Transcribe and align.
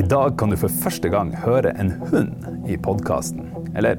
I 0.00 0.02
dag 0.08 0.38
kan 0.38 0.48
du 0.48 0.56
for 0.56 0.72
første 0.80 1.10
gang 1.12 1.28
høre 1.42 1.74
en 1.76 1.90
hund 2.08 2.46
i 2.72 2.76
podkasten. 2.80 3.50
Eller 3.76 3.98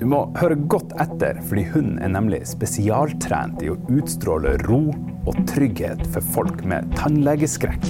du 0.00 0.06
må 0.08 0.22
høre 0.38 0.56
godt 0.72 0.94
etter, 1.02 1.36
fordi 1.50 1.66
hunden 1.68 1.98
er 2.00 2.14
nemlig 2.14 2.38
spesialtrent 2.48 3.60
i 3.60 3.68
å 3.68 3.76
utstråle 3.92 4.54
ro 4.62 4.86
og 5.28 5.42
trygghet 5.50 6.00
for 6.14 6.24
folk 6.32 6.64
med 6.64 6.88
tannlegeskrekk. 6.96 7.84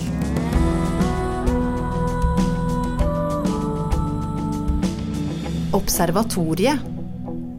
Observatoriet 5.79 6.83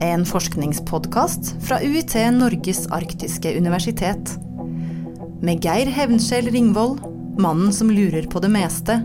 er 0.03 0.11
en 0.17 0.27
forskningspodkast 0.27 1.55
fra 1.63 1.79
UiT 1.79 2.19
Norges 2.35 2.83
arktiske 2.91 3.55
universitet. 3.55 4.35
Med 5.39 5.63
Geir 5.63 5.87
Hevnskjell 5.87 6.51
Ringvold, 6.51 7.05
mannen 7.39 7.71
som 7.71 7.87
lurer 7.87 8.27
på 8.27 8.43
det 8.43 8.51
meste, 8.51 8.99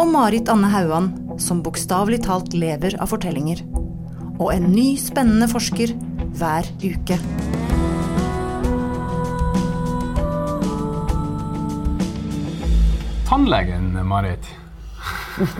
og 0.00 0.08
Marit 0.08 0.48
Anne 0.48 0.70
Hauan, 0.72 1.10
som 1.36 1.58
bokstavelig 1.60 2.22
talt 2.24 2.54
lever 2.56 2.94
av 3.04 3.10
fortellinger. 3.12 3.60
Og 4.40 4.48
en 4.54 4.70
ny, 4.72 4.94
spennende 4.96 5.44
forsker 5.50 5.92
hver 6.40 6.68
uke. 6.80 7.18
Tannlegen, 13.28 13.92
Marit. 14.08 14.48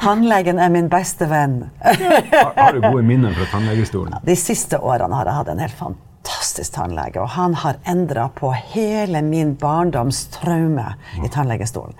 Tannlegen 0.00 0.60
er 0.62 0.70
min 0.70 0.86
beste 0.92 1.26
venn. 1.26 1.64
Har, 1.82 2.52
har 2.54 2.76
du 2.76 2.84
gode 2.84 3.02
minner 3.08 3.34
fra 3.34 3.48
tannlegestolen? 3.56 4.14
De 4.22 4.36
siste 4.38 4.78
årene 4.78 5.16
har 5.18 5.26
jeg 5.26 5.40
hatt 5.40 5.50
en 5.50 5.64
helt 5.64 5.78
fantastisk 5.80 6.76
tannlege, 6.76 7.18
og 7.24 7.34
han 7.34 7.56
har 7.64 7.80
endra 7.88 8.28
på 8.36 8.52
hele 8.76 9.24
min 9.26 9.56
barndoms 9.58 10.26
traume 10.36 10.92
i 11.24 11.32
tannlegestolen. 11.32 11.96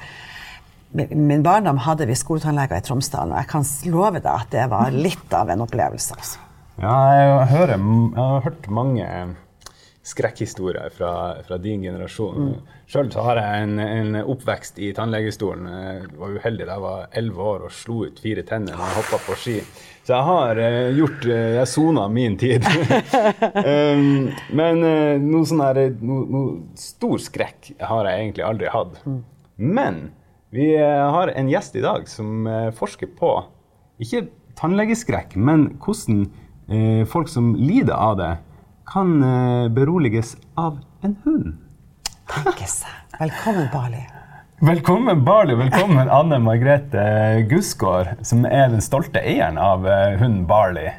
Min 0.94 1.42
barndom 1.42 1.78
hadde 1.82 2.06
vi 2.06 2.14
skoletannleger 2.16 2.78
i 2.78 2.84
Tromsdalen, 2.86 3.34
og 3.34 3.40
jeg 3.42 3.50
kan 3.50 3.66
love 3.92 4.20
deg 4.20 4.30
at 4.32 4.52
det 4.54 4.68
var 4.72 4.94
litt 4.94 5.34
av 5.34 5.50
en 5.52 5.64
opplevelse. 5.66 6.14
Altså. 6.16 6.44
Ja, 6.80 6.94
jeg, 7.16 7.48
hører, 7.50 7.74
jeg 7.80 8.22
har 8.22 8.46
hørt 8.46 8.70
mange 8.70 9.08
skrekkhistorier 10.06 10.90
fra, 10.94 11.42
fra 11.42 11.58
din 11.58 11.82
generasjon. 11.82 12.52
Sjøl 12.86 13.08
har 13.26 13.40
jeg 13.40 13.62
en, 13.64 13.80
en 13.82 14.18
oppvekst 14.22 14.78
i 14.78 14.92
tannlegestolen. 14.94 15.66
Jeg 15.66 16.10
var 16.20 16.36
uheldig 16.36 16.68
da 16.68 16.76
jeg 16.76 16.84
var 16.84 17.16
elleve 17.18 17.48
år 17.52 17.64
og 17.66 17.74
slo 17.74 18.04
ut 18.06 18.20
fire 18.22 18.44
tenner 18.46 18.78
når 18.78 18.86
jeg 18.86 18.98
hoppa 19.00 19.20
på 19.26 19.38
ski. 19.42 19.56
Så 20.06 20.14
jeg 20.14 20.26
har 20.28 20.60
eh, 20.62 20.92
gjort 20.94 21.24
eh, 21.26 21.48
Jeg 21.56 21.70
sona 21.72 22.04
min 22.12 22.36
tid. 22.38 22.68
um, 23.72 24.28
men 24.54 24.86
eh, 24.86 25.16
noe 25.18 25.48
sånn 25.50 25.64
her, 25.64 25.80
noe, 25.98 26.28
noe 26.30 26.78
stor 26.78 27.18
skrekk 27.24 27.72
har 27.80 28.06
jeg 28.06 28.22
egentlig 28.22 28.46
aldri 28.46 28.70
hatt. 28.70 29.02
Men 29.56 30.04
vi 30.50 30.76
eh, 30.76 31.10
har 31.10 31.28
en 31.28 31.48
gjest 31.48 31.76
i 31.76 31.82
dag 31.84 32.08
som 32.08 32.46
eh, 32.46 32.70
forsker 32.74 33.10
på 33.18 33.30
ikke 34.02 34.26
tannlegeskrekk, 34.56 35.34
men 35.36 35.68
hvordan 35.82 36.26
eh, 36.68 37.02
folk 37.08 37.30
som 37.32 37.54
lider 37.58 37.96
av 37.96 38.18
det, 38.20 38.34
kan 38.86 39.16
beroliges 39.74 40.36
av 40.54 40.76
en 41.02 41.16
hund. 41.24 41.56
Tenke 42.30 42.68
seg. 42.70 42.92
Velkommen, 43.18 43.66
Bali. 43.72 44.04
Velkommen, 44.62 45.24
Barley. 45.26 45.56
Velkommen, 45.58 46.06
Anne 46.06 46.38
Margrethe 46.38 47.42
Gussgaard, 47.50 48.22
som 48.22 48.46
er 48.46 48.70
den 48.70 48.84
stolte 48.84 49.18
eieren 49.18 49.58
av 49.58 49.82
hunden 50.20 50.46
Barley. 50.46 50.94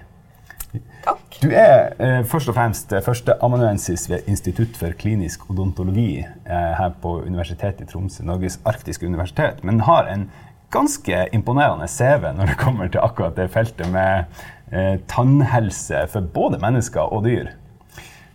Takk. 1.08 1.38
Du 1.40 1.52
er 1.56 1.94
eh, 2.04 2.24
først 2.28 2.52
og 2.52 2.58
fremst 2.58 2.92
eh, 2.92 3.04
førsteamanuensis 3.04 4.10
ved 4.12 4.28
Institutt 4.28 4.76
for 4.80 4.96
klinisk 5.00 5.46
odontologi 5.52 6.20
eh, 6.20 6.74
her 6.76 6.92
på 7.02 7.22
Universitetet 7.22 7.86
i 7.86 7.88
Tromsø, 7.88 8.26
Norges 8.28 8.60
arktiske 8.68 9.08
universitet, 9.08 9.62
men 9.64 9.86
har 9.88 10.10
en 10.12 10.26
ganske 10.74 11.22
imponerende 11.32 11.88
CV 11.88 12.34
når 12.36 12.52
det 12.52 12.58
kommer 12.60 12.92
til 12.92 13.00
akkurat 13.06 13.38
det 13.40 13.48
feltet 13.54 13.88
med 13.94 14.42
eh, 14.74 14.98
tannhelse 15.08 16.04
for 16.12 16.28
både 16.36 16.60
mennesker 16.60 17.08
og 17.16 17.24
dyr. 17.30 17.54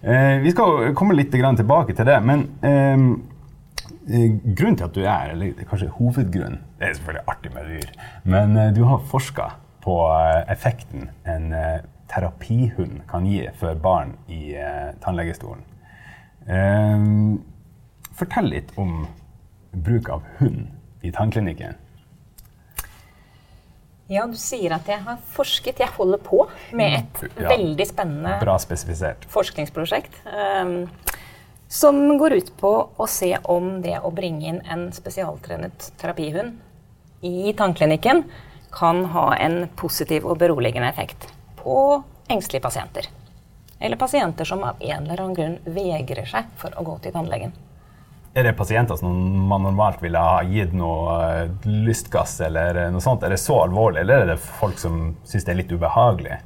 Eh, 0.02 0.40
vi 0.42 0.50
skal 0.50 0.94
komme 0.98 1.14
litt 1.14 1.30
tilbake 1.30 1.94
til 1.94 2.08
det, 2.08 2.18
men 2.24 2.48
eh, 2.64 3.04
eh, 4.08 4.30
grunnen 4.56 4.80
til 4.80 4.88
at 4.88 4.96
du 4.96 5.02
er, 5.04 5.34
eller 5.34 5.66
kanskje 5.68 5.92
hovedgrunnen, 5.98 6.62
det 6.80 6.88
er 6.88 6.96
selvfølgelig 6.96 7.28
artig 7.28 7.52
med 7.54 7.68
dyr, 7.68 7.92
men 8.24 8.56
du 8.74 8.82
har 8.88 9.04
forska 9.12 9.52
på 9.82 9.98
effekten 10.50 11.10
en 11.26 11.52
terapihund 12.12 13.02
kan 13.10 13.26
gi 13.26 13.46
for 13.58 13.74
barn 13.74 14.16
i 14.28 14.54
eh, 14.54 14.92
tannlegestolen. 15.04 15.64
Eh, 16.46 17.06
fortell 18.18 18.50
litt 18.52 18.74
om 18.78 19.06
bruk 19.72 20.08
av 20.12 20.22
hund 20.38 20.68
i 21.02 21.12
tannklinikken. 21.12 21.78
Ja, 24.12 24.26
du 24.28 24.36
sier 24.36 24.74
at 24.76 24.88
jeg 24.90 25.00
har 25.06 25.20
forsket. 25.32 25.78
Jeg 25.80 25.94
holder 25.96 26.20
på 26.20 26.44
med 26.76 26.98
et 26.98 27.22
Ja. 27.40 27.48
veldig 27.48 27.86
spennende 27.88 28.38
Bra 28.42 28.58
spesifisert. 28.58 29.24
forskningsprosjekt. 29.24 30.12
Um, 30.26 30.90
som 31.68 32.18
går 32.18 32.32
ut 32.36 32.50
på 32.60 32.90
å 32.98 33.08
se 33.08 33.38
om 33.44 33.80
det 33.80 33.98
å 34.04 34.12
bringe 34.12 34.44
inn 34.50 34.60
en 34.68 34.90
spesialtrenet 34.92 35.92
terapihund 35.96 36.58
i 37.22 37.54
tannklinikken 37.56 38.24
kan 38.72 39.04
ha 39.14 39.34
en 39.36 39.68
positiv 39.68 40.26
og 40.26 40.38
beroligende 40.38 40.88
effekt 40.90 41.32
på 41.62 41.76
engstelige 42.28 42.62
pasienter. 42.66 43.08
Eller 43.82 43.98
pasienter 43.98 44.44
som 44.44 44.62
av 44.62 44.78
en 44.78 45.04
eller 45.06 45.20
annen 45.20 45.34
grunn 45.34 45.58
vegrer 45.74 46.28
seg 46.28 46.50
for 46.60 46.74
å 46.78 46.84
gå 46.86 46.98
til 47.02 47.14
tannlegen. 47.14 47.54
Er 48.34 48.46
det 48.46 48.54
pasienter 48.56 48.96
som 48.96 49.12
man 49.48 49.64
normalt 49.66 50.00
ville 50.00 50.20
ha 50.22 50.38
gitt 50.48 50.72
noe 50.72 51.16
eh, 51.26 51.66
lystgass 51.68 52.38
eller 52.46 52.78
eh, 52.86 52.92
noe 52.94 53.02
sånt? 53.04 53.26
Er 53.26 53.34
det 53.34 53.42
så 53.42 53.58
alvorlig, 53.66 54.00
eller 54.00 54.22
er 54.22 54.32
det 54.32 54.38
folk 54.40 54.78
som 54.80 55.10
syns 55.28 55.44
det 55.44 55.52
er 55.52 55.58
litt 55.58 55.74
ubehagelig? 55.74 56.38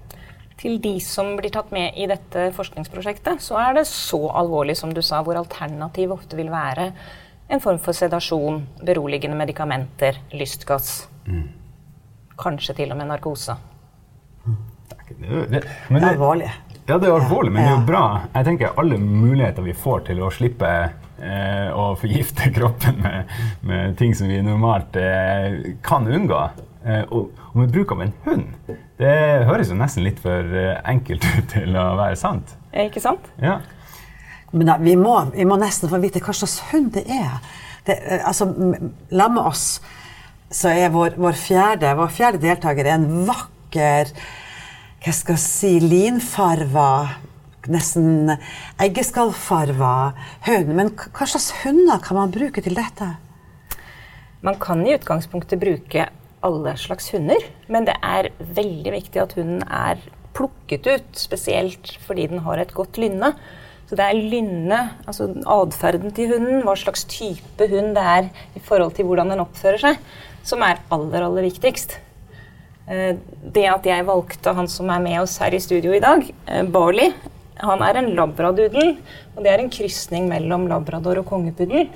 Til 0.58 0.80
de 0.82 0.96
som 1.04 1.34
blir 1.38 1.52
tatt 1.54 1.70
med 1.76 1.94
i 1.94 2.08
dette 2.10 2.48
forskningsprosjektet, 2.56 3.44
så 3.44 3.60
er 3.60 3.78
det 3.78 3.86
så 3.92 4.18
alvorlig 4.34 4.74
som 4.80 4.96
du 4.96 5.02
sa, 5.04 5.20
hvor 5.22 5.38
alternativet 5.38 6.16
ofte 6.16 6.40
vil 6.40 6.50
være 6.50 6.88
en 7.46 7.62
form 7.62 7.78
for 7.78 7.94
sedasjon, 7.94 8.64
beroligende 8.82 9.38
medikamenter, 9.38 10.18
lystgass. 10.34 11.04
Kanskje 12.40 12.80
til 12.80 12.90
og 12.90 12.98
med 12.98 13.12
narkose. 13.12 13.54
Det 15.08 15.16
det, 15.20 15.42
det, 15.52 15.62
men 15.88 16.00
Det 16.02 16.08
er 16.08 16.14
alvorlig. 16.16 16.52
ja, 16.86 16.98
det 16.98 17.08
er 17.08 17.14
alvorlig, 17.14 17.52
men 17.52 17.62
det 17.62 17.70
er 17.70 17.76
jo 17.76 17.86
bra. 17.88 18.04
Jeg 18.34 18.44
tenker 18.48 18.78
alle 18.80 18.98
muligheter 18.98 19.62
vi 19.62 19.74
får 19.74 20.06
til 20.08 20.22
å 20.22 20.30
slippe 20.34 20.70
eh, 21.22 21.68
å 21.74 21.92
forgifte 22.00 22.50
kroppen 22.56 22.98
med, 23.02 23.34
med 23.62 23.96
ting 23.98 24.14
som 24.18 24.28
vi 24.30 24.40
normalt 24.42 24.96
eh, 24.98 25.76
kan 25.86 26.06
unngå. 26.10 26.40
Eh, 26.86 27.02
og, 27.10 27.32
og 27.52 27.56
med 27.62 27.72
bruk 27.74 27.92
av 27.96 28.02
en 28.04 28.12
hund. 28.26 28.74
Det 28.98 29.14
høres 29.48 29.70
jo 29.72 29.78
nesten 29.78 30.04
litt 30.06 30.18
for 30.22 30.54
eh, 30.54 30.76
enkelt 30.86 31.26
ut 31.36 31.48
til 31.54 31.78
å 31.78 31.88
være 31.98 32.18
sant. 32.18 32.54
Ikke 32.76 33.02
sant? 33.02 33.30
Ja. 33.42 33.60
Men 34.52 34.70
da, 34.70 34.76
vi, 34.78 34.94
må, 34.98 35.16
vi 35.34 35.46
må 35.48 35.58
nesten 35.58 35.90
få 35.90 35.98
vite 36.02 36.22
hva 36.22 36.34
slags 36.36 36.60
hund 36.70 36.92
det 36.94 37.06
er. 37.10 37.38
Det, 37.86 37.96
eh, 38.02 38.22
altså, 38.26 38.46
la 39.14 39.26
med 39.30 39.42
oss, 39.42 39.66
så 40.54 40.70
er 40.70 40.92
vår, 40.94 41.16
vår, 41.18 41.38
fjerde, 41.38 41.94
vår 41.98 42.10
fjerde 42.14 42.42
deltaker 42.42 42.90
en 42.94 43.08
vakker 43.26 44.12
hva 45.06 45.12
skal 45.14 45.36
jeg 45.36 45.42
si, 45.44 45.68
linfarver, 45.78 47.12
nesten 47.70 48.32
eggeskallfarva 48.82 49.90
hund. 50.48 50.72
Men 50.74 50.88
hva 50.98 51.28
slags 51.30 51.52
hunder 51.60 52.00
kan 52.02 52.18
man 52.18 52.32
bruke 52.34 52.58
til 52.64 52.74
dette? 52.74 53.12
Man 54.42 54.58
kan 54.58 54.82
i 54.82 54.96
utgangspunktet 54.96 55.62
bruke 55.62 56.08
alle 56.46 56.72
slags 56.82 57.06
hunder, 57.14 57.38
men 57.70 57.86
det 57.86 57.94
er 58.02 58.32
veldig 58.40 58.94
viktig 58.96 59.22
at 59.22 59.36
hunden 59.38 59.62
er 59.62 60.02
plukket 60.34 60.90
ut, 60.90 61.06
spesielt 61.14 61.92
fordi 62.02 62.26
den 62.32 62.42
har 62.42 62.58
et 62.58 62.74
godt 62.74 62.98
lynne. 62.98 63.30
Så 63.86 63.94
det 63.94 64.08
er 64.08 64.18
lynne, 64.18 64.80
altså 65.06 65.28
atferden 65.54 66.10
til 66.16 66.34
hunden, 66.34 66.64
hva 66.66 66.74
slags 66.74 67.06
type 67.06 67.70
hund 67.70 67.94
det 67.94 68.02
er 68.02 68.26
i 68.58 68.64
forhold 68.66 68.98
til 68.98 69.06
hvordan 69.06 69.30
den 69.30 69.44
oppfører 69.46 69.84
seg, 69.84 70.02
som 70.42 70.66
er 70.66 70.82
aller, 70.90 71.28
aller 71.28 71.46
viktigst. 71.46 72.00
Eh, 72.88 73.16
Det 73.52 73.66
at 73.66 73.86
jeg 73.86 74.06
valgte 74.06 74.54
han 74.54 74.68
som 74.68 74.90
er 74.90 75.00
med 75.02 75.20
oss 75.20 75.38
her 75.42 75.54
i 75.54 75.58
studio 75.62 75.92
i 75.94 76.00
dag, 76.02 76.22
eh, 76.46 76.62
Barley, 76.62 77.12
han 77.58 77.82
er 77.82 77.96
en 77.96 78.14
labradoodle, 78.14 78.96
og 79.36 79.42
det 79.42 79.52
er 79.52 79.62
en 79.62 79.70
krysning 79.70 80.28
mellom 80.28 80.68
labrador 80.68 81.18
og 81.18 81.26
kongepuddel. 81.26 81.88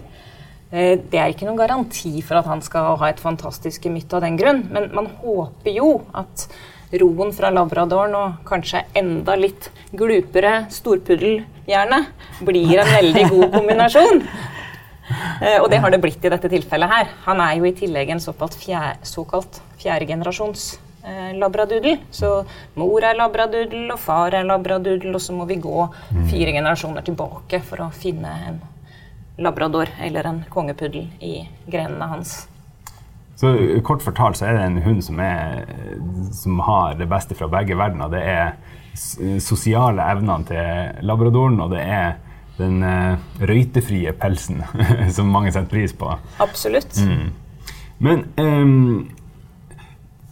Eh, 0.73 0.97
Det 0.97 1.15
er 1.19 1.29
ikke 1.31 1.47
noen 1.47 1.59
garanti 1.59 2.23
for 2.23 2.37
at 2.39 2.47
han 2.47 2.61
skal 2.63 2.97
ha 2.97 3.09
et 3.09 3.21
fantastisk 3.21 3.83
gemytt 3.83 4.13
av 4.15 4.23
den 4.23 4.37
grunn, 4.37 4.69
men 4.71 4.91
man 4.95 5.07
håper 5.07 5.75
jo 5.75 6.03
at 6.15 6.49
roen 6.93 7.33
fra 7.33 7.51
labradoren 7.51 8.15
og 8.15 8.45
kanskje 8.45 8.83
enda 8.97 9.37
litt 9.37 9.71
glupere 9.95 10.67
storpuddelhjerne 10.71 12.07
blir 12.43 12.79
en 12.81 12.87
veldig 12.87 13.29
god 13.31 13.53
kombinasjon. 13.53 14.23
Eh, 15.41 15.59
Og 15.63 15.71
det 15.71 15.81
har 15.83 15.91
det 15.91 16.01
blitt 16.03 16.25
i 16.25 16.31
dette 16.33 16.49
tilfellet 16.53 16.91
her. 16.91 17.11
Han 17.27 17.41
er 17.41 17.57
jo 17.59 17.65
i 17.69 17.75
tillegg 17.77 18.11
en 18.11 18.23
såkalt, 18.23 18.55
fjerde, 18.61 18.99
såkalt 19.07 19.61
fjerdegenerasjons 19.81 20.79
eh, 21.05 21.33
labradoodle. 21.39 21.97
Så 22.11 22.45
mor 22.77 23.05
er 23.05 23.19
labradoodle, 23.19 23.87
og 23.95 23.99
far 23.99 24.35
er 24.35 24.45
labradoodle, 24.49 25.15
og 25.15 25.21
så 25.25 25.37
må 25.37 25.47
vi 25.49 25.57
gå 25.63 25.89
fire 26.31 26.53
generasjoner 26.53 27.07
tilbake 27.07 27.63
for 27.65 27.87
å 27.87 27.91
finne 27.95 28.37
en 28.49 28.61
labrador 29.41 29.89
eller 30.05 30.27
en 30.29 30.41
kongepuddel 30.53 31.07
i 31.25 31.49
grenene 31.71 32.11
hans. 32.11 32.35
Så 33.41 33.55
kort 33.87 34.03
fortalt 34.05 34.37
så 34.37 34.51
er 34.51 34.59
det 34.59 34.65
en 34.67 34.83
hund 34.85 35.01
som, 35.05 35.21
er, 35.25 35.63
som 36.37 36.59
har 36.61 36.99
det 36.99 37.07
beste 37.09 37.35
fra 37.39 37.49
begge 37.49 37.79
verdener. 37.79 38.11
Det 38.13 38.21
er 38.21 39.39
sosiale 39.41 40.05
evnene 40.13 40.45
til 40.51 41.07
labradoren, 41.09 41.57
og 41.65 41.73
det 41.73 41.81
er 41.81 42.19
den 42.61 42.83
eh, 42.87 43.31
røytefrie 43.51 44.13
pelsen 44.21 44.63
som 45.17 45.33
mange 45.33 45.53
setter 45.55 45.71
pris 45.71 45.95
på. 45.97 46.13
Absolutt. 46.43 47.01
Men 48.01 48.25
um, 48.41 49.09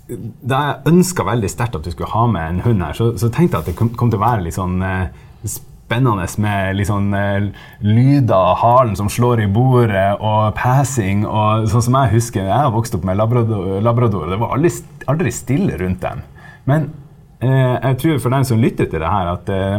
da 0.08 0.60
jeg 0.64 0.92
ønska 0.92 1.24
veldig 1.28 1.50
sterkt 1.52 1.76
at 1.76 1.84
du 1.84 1.92
skulle 1.92 2.12
ha 2.14 2.26
med 2.30 2.52
en 2.52 2.60
hund 2.64 2.84
her, 2.84 2.96
så, 2.96 3.10
så 3.20 3.28
tenkte 3.28 3.58
jeg 3.58 3.64
at 3.64 3.72
det 3.72 3.76
kom, 3.78 3.90
kom 3.96 4.12
til 4.12 4.20
å 4.20 4.24
være 4.24 4.46
litt 4.46 4.56
sånn 4.56 4.78
eh, 4.84 5.10
spennende 5.48 6.26
med 6.44 6.76
litt 6.76 6.88
sånn 6.90 7.12
uh, 7.16 7.48
lyder 7.80 8.34
av 8.36 8.58
halen 8.60 8.96
som 8.98 9.08
slår 9.12 9.44
i 9.46 9.50
bordet, 9.52 10.18
og 10.20 10.52
passing. 10.56 11.24
og 11.24 11.68
Sånn 11.72 11.86
som 11.86 11.96
jeg 11.96 12.12
husker, 12.16 12.44
jeg 12.44 12.52
har 12.52 12.72
vokst 12.74 12.96
opp 12.98 13.06
med 13.08 13.16
labrador, 13.16 13.78
labrador 13.84 14.26
og 14.26 14.34
det 14.34 14.40
var 14.42 14.56
aldri, 14.56 14.72
aldri 15.08 15.32
stille 15.32 15.78
rundt 15.80 16.02
dem. 16.04 16.24
Men 16.68 16.90
jeg 17.40 17.98
tror 18.02 18.16
for 18.22 18.34
den 18.34 18.46
som 18.48 18.58
lytter 18.58 18.88
til 18.90 19.02
det 19.02 19.10
her, 19.12 19.28
at 19.36 19.50
eh, 19.54 19.76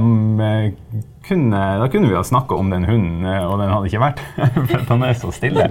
kunne, 1.30 1.62
da 1.82 1.88
kunne 1.92 2.10
vi 2.10 2.16
ha 2.16 2.24
snakka 2.24 2.56
om 2.56 2.70
den 2.72 2.86
hunden, 2.90 3.26
eh, 3.26 3.46
og 3.46 3.60
den 3.62 3.72
hadde 3.74 3.90
ikke 3.90 4.02
vært 4.02 4.22
for 4.70 4.78
at 4.80 4.94
han 4.94 5.04
er 5.06 5.18
så 5.18 5.32
stille. 5.36 5.68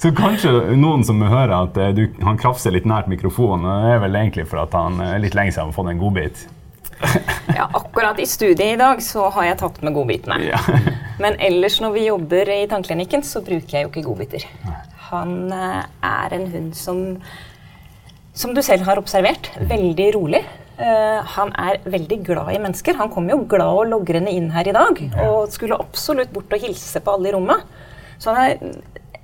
Så 0.00 0.12
kanskje 0.16 0.52
noen 0.78 1.04
som 1.06 1.22
hører 1.22 1.54
at 1.56 1.80
eh, 1.80 1.94
du, 1.96 2.04
han 2.24 2.38
krafser 2.40 2.74
litt 2.74 2.86
nært 2.88 3.08
mikrofonen, 3.10 3.66
og 3.66 3.86
det 3.86 3.94
er 3.94 4.04
vel 4.04 4.20
egentlig 4.20 4.46
for 4.50 4.62
at 4.62 4.76
han 4.76 5.00
er 5.02 5.22
litt 5.22 5.36
lenge 5.38 5.54
siden 5.54 5.72
har 5.72 5.78
fått 5.78 5.90
en 5.94 6.02
godbit. 6.02 6.44
Ja, 7.56 7.66
akkurat 7.74 8.20
i 8.22 8.26
studiet 8.26 8.76
i 8.76 8.80
dag 8.80 9.02
så 9.02 9.26
har 9.34 9.48
jeg 9.48 9.58
tatt 9.60 9.80
med 9.84 9.96
godbitene. 9.96 10.38
Ja. 10.46 10.60
Men 11.22 11.36
ellers 11.42 11.80
når 11.82 11.96
vi 11.96 12.06
jobber 12.06 12.52
i 12.54 12.62
tannklinikken, 12.70 13.24
så 13.26 13.42
bruker 13.44 13.78
jeg 13.78 13.86
jo 13.86 13.90
ikke 13.90 14.06
godbiter. 14.06 14.46
Han 15.10 15.52
eh, 15.52 15.82
er 16.06 16.38
en 16.38 16.46
hund 16.52 16.70
som, 16.78 17.02
som 18.34 18.54
du 18.54 18.62
selv 18.66 18.86
har 18.88 18.98
observert, 19.00 19.50
veldig 19.70 20.08
rolig. 20.16 20.42
Uh, 20.74 21.22
han 21.36 21.52
er 21.54 21.78
veldig 21.86 22.18
glad 22.26 22.50
i 22.54 22.58
mennesker. 22.58 22.98
Han 22.98 23.12
kom 23.14 23.28
jo 23.30 23.44
glad 23.50 23.84
og 23.84 23.90
logrende 23.92 24.32
inn 24.34 24.50
her 24.54 24.66
i 24.66 24.74
dag 24.74 24.98
og 25.22 25.52
skulle 25.54 25.78
absolutt 25.78 26.32
bort 26.34 26.54
og 26.54 26.66
hilse 26.66 27.02
på 27.02 27.14
alle 27.14 27.30
i 27.30 27.34
rommet. 27.36 27.62
Så 28.18 28.34
han 28.34 28.42
er 28.42 28.74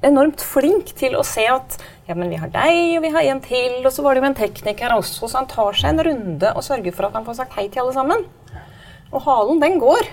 enormt 0.07 0.43
flink 0.45 0.95
til 0.97 1.17
å 1.19 1.25
se 1.27 1.45
at 1.51 1.77
ja, 2.09 2.15
men 2.15 2.31
vi 2.33 2.39
har 2.41 2.51
deg, 2.55 2.79
og 2.99 3.05
vi 3.05 3.13
har 3.15 3.27
en 3.33 3.43
til, 3.45 3.81
og 3.83 3.91
så 3.95 4.05
var 4.05 4.17
det 4.17 4.23
jo 4.23 4.29
en 4.31 4.39
tekniker 4.39 4.95
også, 4.97 5.29
så 5.29 5.43
han 5.43 5.51
tar 5.51 5.77
seg 5.79 5.93
en 5.93 6.05
runde 6.09 6.55
og 6.55 6.65
sørger 6.67 6.95
for 6.97 7.09
at 7.09 7.19
han 7.19 7.27
får 7.27 7.43
sagt 7.43 7.59
hei 7.59 7.67
til 7.69 7.85
alle 7.85 7.97
sammen. 7.99 8.25
Og 9.11 9.23
halen, 9.27 9.61
den 9.63 9.79
går. 9.83 10.07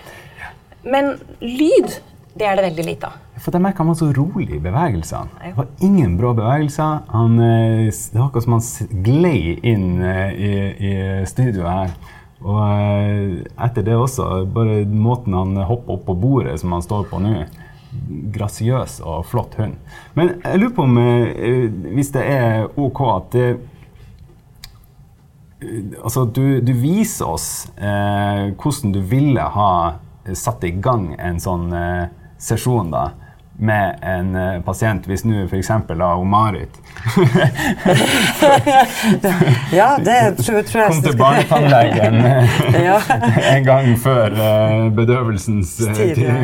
Men 0.87 1.15
lyd, 1.41 1.99
det 2.37 2.49
er 2.49 2.57
det 2.57 2.67
veldig 2.69 2.85
lite 2.89 3.09
av. 3.09 3.26
For 3.37 3.53
jeg 3.53 3.63
merker 3.63 3.83
han 3.83 3.91
var 3.91 3.99
så 3.99 4.09
rolig 4.15 4.49
i 4.55 4.61
bevegelsene. 4.61 5.41
Det 5.43 5.53
var 5.57 5.69
ingen 5.85 6.17
brå 6.17 6.33
bevegelser. 6.37 7.03
Han, 7.13 7.39
eh, 7.39 7.87
det 7.87 8.17
var 8.17 8.27
akkurat 8.27 8.47
som 8.47 8.57
han 8.57 9.03
glei 9.05 9.57
inn 9.61 10.01
eh, 10.01 10.31
i, 10.33 10.51
i 10.89 10.93
studioet 11.29 11.69
her. 11.69 11.95
Og 12.41 12.59
eh, 12.65 13.45
etter 13.67 13.85
det 13.85 13.95
også, 13.97 14.45
bare 14.53 14.81
måten 14.89 15.37
han 15.37 15.55
hopper 15.69 15.97
opp 15.97 16.05
på 16.09 16.17
bordet 16.17 16.57
som 16.61 16.73
han 16.75 16.85
står 16.85 17.07
på 17.11 17.21
nå. 17.23 17.45
Grasiøs 18.33 18.99
og 19.05 19.25
flott 19.29 19.55
hund. 19.57 19.77
Men 20.17 20.35
jeg 20.43 20.61
lurer 20.61 20.75
på 20.75 20.85
om, 20.85 20.99
hvis 21.95 22.13
det 22.13 22.25
er 22.29 22.67
OK 22.77 23.03
at 23.13 23.33
det 23.37 23.49
Altså, 26.05 26.27
du, 26.29 26.59
du 26.61 26.69
viser 26.77 27.25
oss 27.25 27.47
eh, 27.81 28.53
hvordan 28.53 28.91
du 28.93 28.99
ville 29.09 29.41
ha 29.41 29.71
satt 30.37 30.61
i 30.67 30.69
gang 30.83 31.15
en 31.17 31.39
sånn 31.41 31.71
eh, 31.73 32.09
sesjon 32.37 32.91
da, 32.93 33.07
med 33.57 33.97
en 34.05 34.35
uh, 34.35 34.61
pasient, 34.65 35.05
hvis 35.09 35.23
nå 35.25 35.47
f.eks. 35.47 35.71
Marit 36.29 36.77
Ja, 39.73 39.97
det 39.97 40.37
tror, 40.37 40.61
tror 40.61 40.81
jeg 40.83 40.91
kom 40.91 41.01
til 41.01 41.17
barnetannlegen 41.17 42.15
eh, 42.29 42.83
Ja. 42.85 42.99
en 43.55 43.63
gang 43.65 43.97
før 44.01 44.31
uh, 44.37 44.93
bedøvelsens 44.93 45.79
ja. 45.87 45.93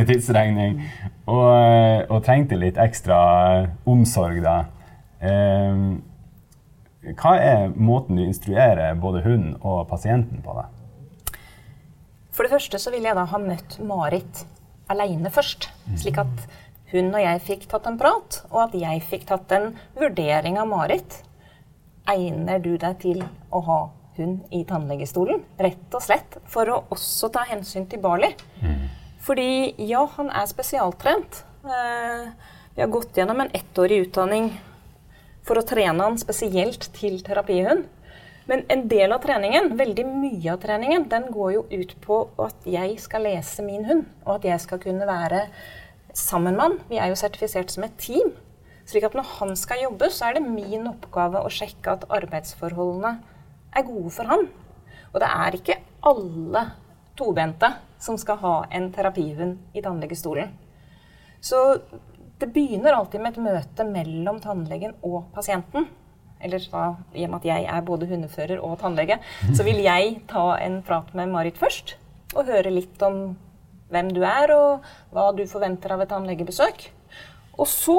tidsregning, 0.10 0.82
og, 1.30 1.54
og 2.10 2.24
trengte 2.26 2.58
litt 2.60 2.78
ekstra 2.82 3.18
omsorg 3.86 4.42
da. 4.44 4.58
Eh, 5.24 5.76
hva 7.20 7.36
er 7.38 7.70
måten 7.76 8.18
du 8.18 8.24
instruerer 8.26 8.96
både 9.00 9.22
hun 9.28 9.54
og 9.60 9.88
pasienten 9.92 10.42
på? 10.44 10.56
da? 10.56 10.64
For 12.34 12.48
det 12.48 12.54
første 12.56 12.80
så 12.82 12.92
vil 12.94 13.06
jeg 13.06 13.16
da 13.18 13.26
ha 13.30 13.40
møtt 13.42 13.78
Marit 13.86 14.46
aleine 14.92 15.30
først. 15.32 15.70
Slik 16.00 16.18
at 16.22 16.48
hun 16.94 17.12
og 17.12 17.22
jeg 17.24 17.44
fikk 17.48 17.68
tatt 17.72 17.88
en 17.90 18.00
prat, 18.00 18.40
og 18.52 18.60
at 18.68 18.78
jeg 18.78 19.04
fikk 19.10 19.28
tatt 19.30 19.52
en 19.56 19.72
vurdering 19.98 20.60
av 20.62 20.70
Marit. 20.70 21.20
Egner 22.10 22.60
du 22.64 22.76
deg 22.78 22.98
til 23.02 23.24
å 23.54 23.62
ha 23.68 23.80
hund 24.18 24.54
i 24.54 24.64
tannlegestolen? 24.70 25.42
Rett 25.58 25.96
og 25.96 26.04
slett 26.04 26.38
for 26.50 26.70
å 26.70 26.84
også 26.94 27.32
ta 27.34 27.46
hensyn 27.50 27.88
til 27.90 28.04
Barley. 28.04 28.36
Fordi 29.24 29.74
ja, 29.88 30.04
han 30.18 30.30
er 30.36 30.50
spesialtrent. 30.52 31.44
Eh, 31.64 32.30
vi 32.76 32.82
har 32.82 32.92
gått 32.92 33.18
gjennom 33.18 33.40
en 33.40 33.52
ettårig 33.56 34.02
utdanning 34.08 34.52
for 35.48 35.60
å 35.60 35.66
trene 35.68 36.04
han 36.04 36.20
spesielt 36.20 36.90
til 36.96 37.22
terapihund. 37.24 37.86
Men 38.46 38.66
en 38.68 38.88
del 38.92 39.14
av 39.16 39.22
treningen, 39.24 39.70
veldig 39.80 40.04
mye 40.10 40.52
av 40.52 40.60
treningen, 40.60 41.06
den 41.12 41.30
går 41.32 41.52
jo 41.54 41.62
ut 41.72 41.94
på 42.04 42.18
at 42.44 42.66
jeg 42.68 42.98
skal 43.00 43.24
lese 43.24 43.64
min 43.64 43.86
hund, 43.88 44.10
og 44.26 44.36
at 44.36 44.50
jeg 44.50 44.64
skal 44.66 44.82
kunne 44.84 45.08
være 45.08 45.46
sammen 46.14 46.56
med 46.56 46.64
han. 46.64 46.80
Vi 46.90 47.00
er 47.02 47.12
jo 47.12 47.20
sertifisert 47.20 47.74
som 47.74 47.86
et 47.88 47.98
team. 48.02 48.34
Slik 48.90 49.06
at 49.08 49.16
når 49.16 49.28
han 49.40 49.56
skal 49.60 49.84
jobbe, 49.86 50.10
så 50.12 50.28
er 50.28 50.38
det 50.38 50.46
min 50.46 50.88
oppgave 50.90 51.42
å 51.42 51.52
sjekke 51.52 51.96
at 51.96 52.08
arbeidsforholdene 52.12 53.16
er 53.74 53.88
gode 53.88 54.12
for 54.14 54.30
han. 54.30 54.48
Og 55.14 55.22
det 55.24 55.30
er 55.30 55.58
ikke 55.58 55.80
alle 56.04 56.66
tobente 57.18 57.70
som 58.02 58.18
skal 58.20 58.42
ha 58.42 58.56
en 58.74 58.90
terapihund 58.94 59.78
i 59.78 59.84
tannlegestolen. 59.86 60.52
Så 61.44 61.60
det 62.40 62.52
begynner 62.52 62.98
alltid 62.98 63.22
med 63.24 63.36
et 63.38 63.44
møte 63.46 63.86
mellom 63.88 64.40
tannlegen 64.44 64.98
og 65.06 65.30
pasienten. 65.36 65.88
Eller 66.44 66.60
da, 66.74 66.84
i 67.16 67.24
og 67.24 67.32
med 67.32 67.40
at 67.40 67.48
jeg 67.48 67.68
er 67.72 67.86
både 67.88 68.10
hundefører 68.10 68.60
og 68.60 68.76
tannlege, 68.82 69.20
så 69.56 69.64
vil 69.64 69.80
jeg 69.86 70.18
ta 70.28 70.58
en 70.60 70.82
prat 70.84 71.14
med 71.16 71.32
Marit 71.32 71.60
først. 71.60 71.96
Og 72.36 72.50
høre 72.50 72.74
litt 72.74 73.00
om 73.06 73.38
hvem 73.94 74.12
du 74.16 74.22
er, 74.28 74.54
og 74.56 74.84
hva 75.14 75.30
du 75.38 75.46
forventer 75.50 75.94
av 75.96 76.04
et 76.04 76.12
tannlegebesøk. 76.12 76.88
Og 77.60 77.70
så, 77.70 77.98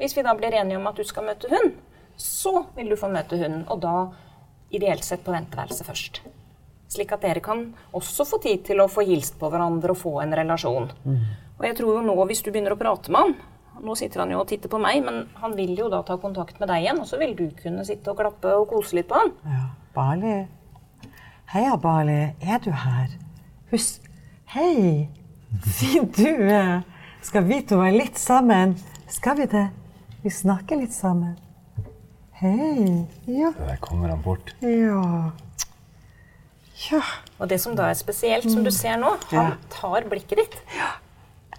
hvis 0.00 0.16
vi 0.16 0.24
da 0.26 0.36
blir 0.36 0.54
enige 0.60 0.78
om 0.78 0.88
at 0.90 1.00
du 1.00 1.04
skal 1.08 1.26
møte 1.26 1.50
hund, 1.52 1.74
så 2.20 2.66
vil 2.76 2.92
du 2.92 2.96
få 3.00 3.10
møte 3.12 3.38
hunden. 3.40 3.64
Og 3.72 3.80
da 3.82 3.96
ideelt 4.76 5.04
sett 5.04 5.24
på 5.24 5.34
venteværelset 5.34 5.86
først. 5.86 6.22
Slik 6.92 7.12
at 7.16 7.24
dere 7.26 7.42
kan 7.42 7.64
også 7.96 8.24
få 8.28 8.38
tid 8.42 8.62
til 8.68 8.80
å 8.80 8.90
få 8.90 9.02
hilst 9.08 9.38
på 9.40 9.50
hverandre 9.50 9.94
og 9.94 9.98
få 10.00 10.14
en 10.22 10.34
relasjon. 10.38 10.88
Og 11.56 11.66
jeg 11.66 11.76
tror 11.78 11.98
jo 11.98 12.06
nå, 12.06 12.16
hvis 12.28 12.42
du 12.44 12.52
begynner 12.52 12.76
å 12.76 12.80
prate 12.80 13.12
med 13.12 13.22
han 13.24 13.36
Nå 13.76 13.92
sitter 13.92 14.22
han 14.22 14.30
jo 14.32 14.38
og 14.40 14.46
titter 14.48 14.70
på 14.72 14.78
meg, 14.80 15.02
men 15.04 15.26
han 15.36 15.52
vil 15.52 15.74
jo 15.76 15.90
da 15.92 15.98
ta 16.00 16.14
kontakt 16.16 16.56
med 16.62 16.70
deg 16.70 16.80
igjen. 16.80 17.00
Og 17.02 17.08
så 17.10 17.18
vil 17.20 17.34
du 17.36 17.50
kunne 17.58 17.84
sitte 17.84 18.08
og 18.08 18.16
klappe 18.16 18.54
og 18.56 18.70
kose 18.70 18.96
litt 18.96 19.08
på 19.10 19.18
han. 19.20 19.34
Ja, 19.44 19.66
Bali. 19.92 20.36
Heia, 21.52 21.74
Bali. 21.76 22.32
Er 22.40 22.62
du 22.64 22.70
her? 22.72 23.12
Husk 23.74 24.06
Hei! 24.56 25.04
Fint 25.60 26.16
du 26.16 26.28
er. 26.48 26.78
Skal 27.20 27.44
vi 27.44 27.58
to 27.68 27.76
være 27.76 27.98
litt 27.98 28.16
sammen? 28.16 28.70
Skal 29.12 29.36
vi 29.36 29.44
det? 29.52 29.66
Vi 30.22 30.30
snakker 30.32 30.78
litt 30.80 30.94
sammen. 30.96 31.34
Hei. 32.40 33.04
Ja. 33.28 33.50
Der 33.58 33.76
kommer 33.84 34.14
han 34.14 34.22
bort. 34.24 34.54
Ja. 34.64 35.34
Ja. 36.86 37.02
Og 37.36 37.50
det 37.52 37.58
som 37.60 37.76
da 37.76 37.90
er 37.90 37.98
spesielt, 38.00 38.48
som 38.48 38.64
du 38.64 38.72
ser 38.72 38.96
nå, 39.02 39.10
han 39.34 39.58
tar 39.74 40.08
blikket 40.08 40.40
ditt. 40.40 40.56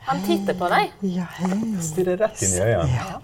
Han 0.09 0.25
titter 0.25 0.57
på 0.57 0.71
deg. 0.73 0.97
Ja, 1.05 1.29
hei. 1.37 1.61
Stirrer 1.85 2.17
rett 2.23 2.41
inn 2.47 2.57
i 2.57 2.65
øynene. 2.65 3.21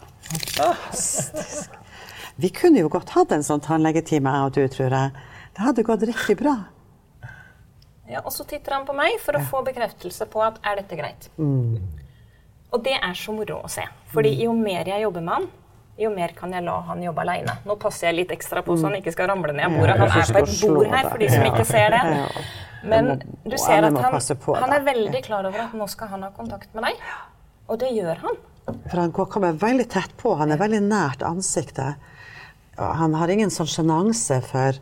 Vi 2.46 2.53
kunne 2.62 2.86
jo 2.86 2.94
godt 2.94 3.18
hatt 3.18 3.34
en 3.34 3.50
sånn 3.50 3.65
tannlegetime, 3.65 4.38
jeg 4.38 4.51
og 4.51 4.53
du, 4.53 4.63
tror 4.77 5.00
jeg. 5.00 5.25
Det 5.58 5.65
hadde 5.65 5.89
gått 5.89 6.06
riktig 6.13 6.38
bra. 6.46 6.60
Ja, 8.10 8.19
og 8.25 8.31
så 8.36 8.43
titter 8.43 8.75
han 8.75 8.86
på 8.86 8.93
meg 8.98 9.15
for 9.24 9.38
å 9.39 9.43
få 9.48 9.62
bekreftelse 9.63 10.25
på 10.31 10.41
at 10.43 10.57
er 10.67 10.81
dette 10.81 10.95
greit. 11.00 11.29
Og 12.74 12.81
det 12.83 12.95
er 12.98 13.13
så 13.15 13.31
moro 13.36 13.62
å 13.63 13.69
se. 13.69 13.83
Fordi 14.12 14.33
jo 14.43 14.53
mer 14.57 14.88
jeg 14.89 15.05
jobber 15.05 15.22
med 15.24 15.33
han, 15.33 15.48
jo 16.01 16.10
mer 16.10 16.31
kan 16.36 16.51
jeg 16.51 16.63
la 16.65 16.79
han 16.88 17.03
jobbe 17.05 17.22
aleine. 17.22 17.53
Nå 17.69 17.75
passer 17.79 18.07
jeg 18.10 18.15
litt 18.24 18.31
ekstra 18.33 18.63
på 18.65 18.75
så 18.79 18.88
han 18.89 18.95
ikke 18.98 19.13
skal 19.13 19.29
ramle 19.29 19.53
ned 19.53 19.67
av 19.67 19.75
bordet. 19.77 19.98
Han 20.01 20.10
er 20.10 20.31
på 20.33 20.41
et 20.41 20.55
bord 20.63 20.88
her, 20.89 21.10
for 21.10 21.22
de 21.22 21.29
som 21.29 21.45
ikke 21.45 21.65
ser 21.69 21.93
det. 21.93 22.01
Men 22.83 23.12
du 23.45 23.57
ser 23.62 23.86
at 23.88 23.93
han, 23.93 24.17
han 24.63 24.74
er 24.74 24.88
veldig 24.88 25.22
klar 25.24 25.45
over 25.48 25.60
at 25.67 25.75
nå 25.77 25.86
skal 25.88 26.10
han 26.12 26.25
ha 26.25 26.31
kontakt 26.36 26.74
med 26.75 26.83
deg. 26.89 27.03
Og 27.69 27.79
det 27.79 27.93
gjør 27.95 28.17
han. 28.25 28.41
For 28.89 29.00
han 29.00 29.13
kommer 29.13 29.53
veldig 29.62 29.86
tett 29.93 30.17
på. 30.19 30.33
Han 30.41 30.51
er 30.51 30.60
veldig 30.60 30.81
nært 30.89 31.24
ansiktet. 31.24 31.95
Han 32.75 33.13
har 33.13 33.29
ingen 33.29 33.53
sånn 33.53 33.69
sjenanse 33.69 34.41
for 34.50 34.75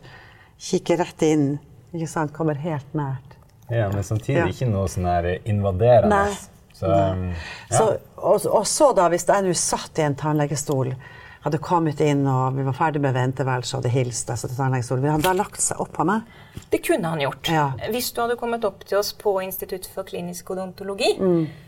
kikke 0.62 0.96
rett 0.98 1.22
inn. 1.28 1.46
Ikke 1.92 2.08
sant? 2.08 2.32
Kommer 2.32 2.58
helt 2.60 2.94
nært. 2.96 3.36
Ja, 3.72 3.88
men 3.92 4.02
samtidig 4.04 4.40
Ja. 4.42 4.46
ikke 4.48 4.68
noe 4.68 4.88
sånn 4.88 5.06
her 5.08 5.28
invaderende. 5.48 6.08
Nei. 6.08 6.36
Så, 6.74 6.88
um, 6.88 7.26
ja. 7.70 7.76
Så, 7.76 7.84
og, 8.16 8.46
og 8.46 8.66
så 8.66 8.92
da, 8.96 9.08
hvis 9.12 9.26
jeg 9.28 9.44
nå 9.44 9.52
satt 9.54 9.98
i 10.00 10.02
en 10.06 10.16
tannlegestol 10.18 10.94
hadde 11.42 11.58
kommet 11.58 12.00
inn 12.04 12.22
og 12.30 12.54
vi 12.56 12.62
var 12.66 12.76
ferdig 12.76 13.00
med 13.02 13.16
venteværelset 13.16 13.74
og 13.74 13.80
hadde 13.82 13.92
hilst 13.96 14.30
altså, 14.30 14.48
til 14.48 14.60
tannlegestolen, 14.60 15.02
ville 15.02 15.16
han 15.16 15.24
da 15.24 15.32
lagt 15.34 15.62
seg 15.62 15.80
opp 15.82 15.90
på 15.96 16.06
meg? 16.06 16.28
Det 16.70 16.82
kunne 16.86 17.10
han 17.10 17.22
gjort. 17.22 17.50
Ja. 17.50 17.64
Hvis 17.90 18.12
du 18.14 18.20
hadde 18.22 18.36
kommet 18.38 18.64
opp 18.68 18.84
til 18.86 19.00
oss 19.00 19.10
på 19.18 19.34
Institutt 19.42 19.88
for 19.90 20.06
klinisk 20.06 20.52
odontologi, 20.54 21.16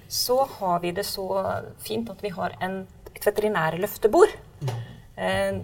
så 0.08 0.36
har 0.58 0.78
vi 0.84 0.92
det 0.94 1.06
så 1.08 1.26
fint 1.82 2.10
at 2.12 2.22
vi 2.22 2.30
har 2.36 2.54
en, 2.62 2.84
et 3.14 3.26
veterinærløftebord. 3.26 4.36
Eh, 5.16 5.58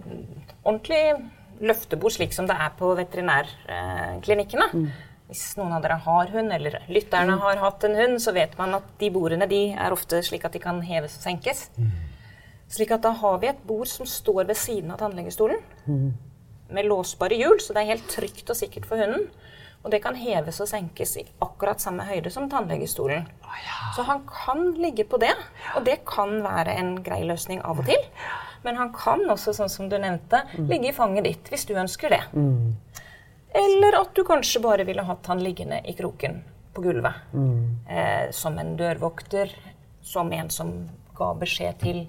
ordentlig 0.64 1.04
løftebord 1.60 2.12
slik 2.16 2.32
som 2.36 2.46
det 2.48 2.56
er 2.56 2.72
på 2.78 2.90
veterinærklinikkene. 2.98 4.70
Hvis 5.30 5.44
noen 5.60 5.76
av 5.76 5.82
dere 5.84 6.00
har 6.02 6.30
hund, 6.32 6.50
eller 6.52 6.80
lytterne 6.90 7.36
har 7.38 7.60
hatt 7.62 7.84
en 7.86 7.94
hund, 7.94 8.16
så 8.22 8.32
vet 8.34 8.56
man 8.58 8.74
at 8.80 8.86
de 8.98 9.10
bordene 9.14 9.46
de 9.46 9.60
er 9.78 9.94
ofte 9.94 10.18
slik 10.26 10.44
at 10.48 10.56
de 10.56 10.62
kan 10.62 10.80
heves 10.82 11.14
og 11.20 11.22
senkes. 11.28 11.68
Slik 12.70 12.90
at 12.94 13.02
da 13.02 13.12
har 13.18 13.38
vi 13.42 13.50
et 13.50 13.62
bord 13.66 13.86
som 13.90 14.06
står 14.06 14.44
ved 14.48 14.58
siden 14.58 14.90
av 14.90 14.98
tannlegestolen. 14.98 15.62
Med 16.70 16.86
låsbare 16.86 17.34
hjul, 17.38 17.60
så 17.62 17.74
det 17.74 17.82
er 17.82 17.92
helt 17.94 18.10
trygt 18.10 18.50
og 18.50 18.56
sikkert 18.58 18.86
for 18.86 18.98
hunden. 18.98 19.30
Og 19.82 19.90
det 19.90 20.02
kan 20.04 20.14
heves 20.18 20.60
og 20.60 20.68
senkes 20.68 21.16
i 21.16 21.24
akkurat 21.40 21.80
samme 21.80 22.04
høyde 22.04 22.30
som 22.30 22.50
tannlegestolen. 22.52 23.24
Så 23.96 24.02
han 24.04 24.20
kan 24.28 24.74
ligge 24.76 25.06
på 25.08 25.16
det, 25.22 25.32
og 25.74 25.86
det 25.86 26.02
kan 26.06 26.42
være 26.44 26.74
en 26.78 27.02
grei 27.02 27.22
løsning 27.24 27.62
av 27.64 27.78
og 27.80 27.86
til. 27.88 28.02
Men 28.62 28.76
han 28.76 28.92
kan 28.92 29.22
også, 29.32 29.54
sånn 29.56 29.70
som 29.72 29.88
du 29.88 29.96
nevnte, 29.98 30.42
ligge 30.68 30.90
i 30.90 30.96
fanget 30.96 31.24
ditt 31.24 31.50
hvis 31.52 31.64
du 31.68 31.74
ønsker 31.80 32.12
det. 32.12 32.22
Eller 33.54 33.96
at 34.00 34.12
du 34.14 34.22
kanskje 34.24 34.60
bare 34.62 34.84
ville 34.86 35.02
hatt 35.02 35.26
han 35.26 35.40
liggende 35.42 35.80
i 35.88 35.94
kroken 35.98 36.42
på 36.74 36.84
gulvet. 36.84 37.14
Eh, 37.88 38.30
som 38.30 38.58
en 38.58 38.76
dørvokter, 38.78 39.50
som 40.02 40.30
en 40.32 40.50
som 40.50 40.70
ga 41.18 41.32
beskjed 41.34 41.80
til 41.82 42.04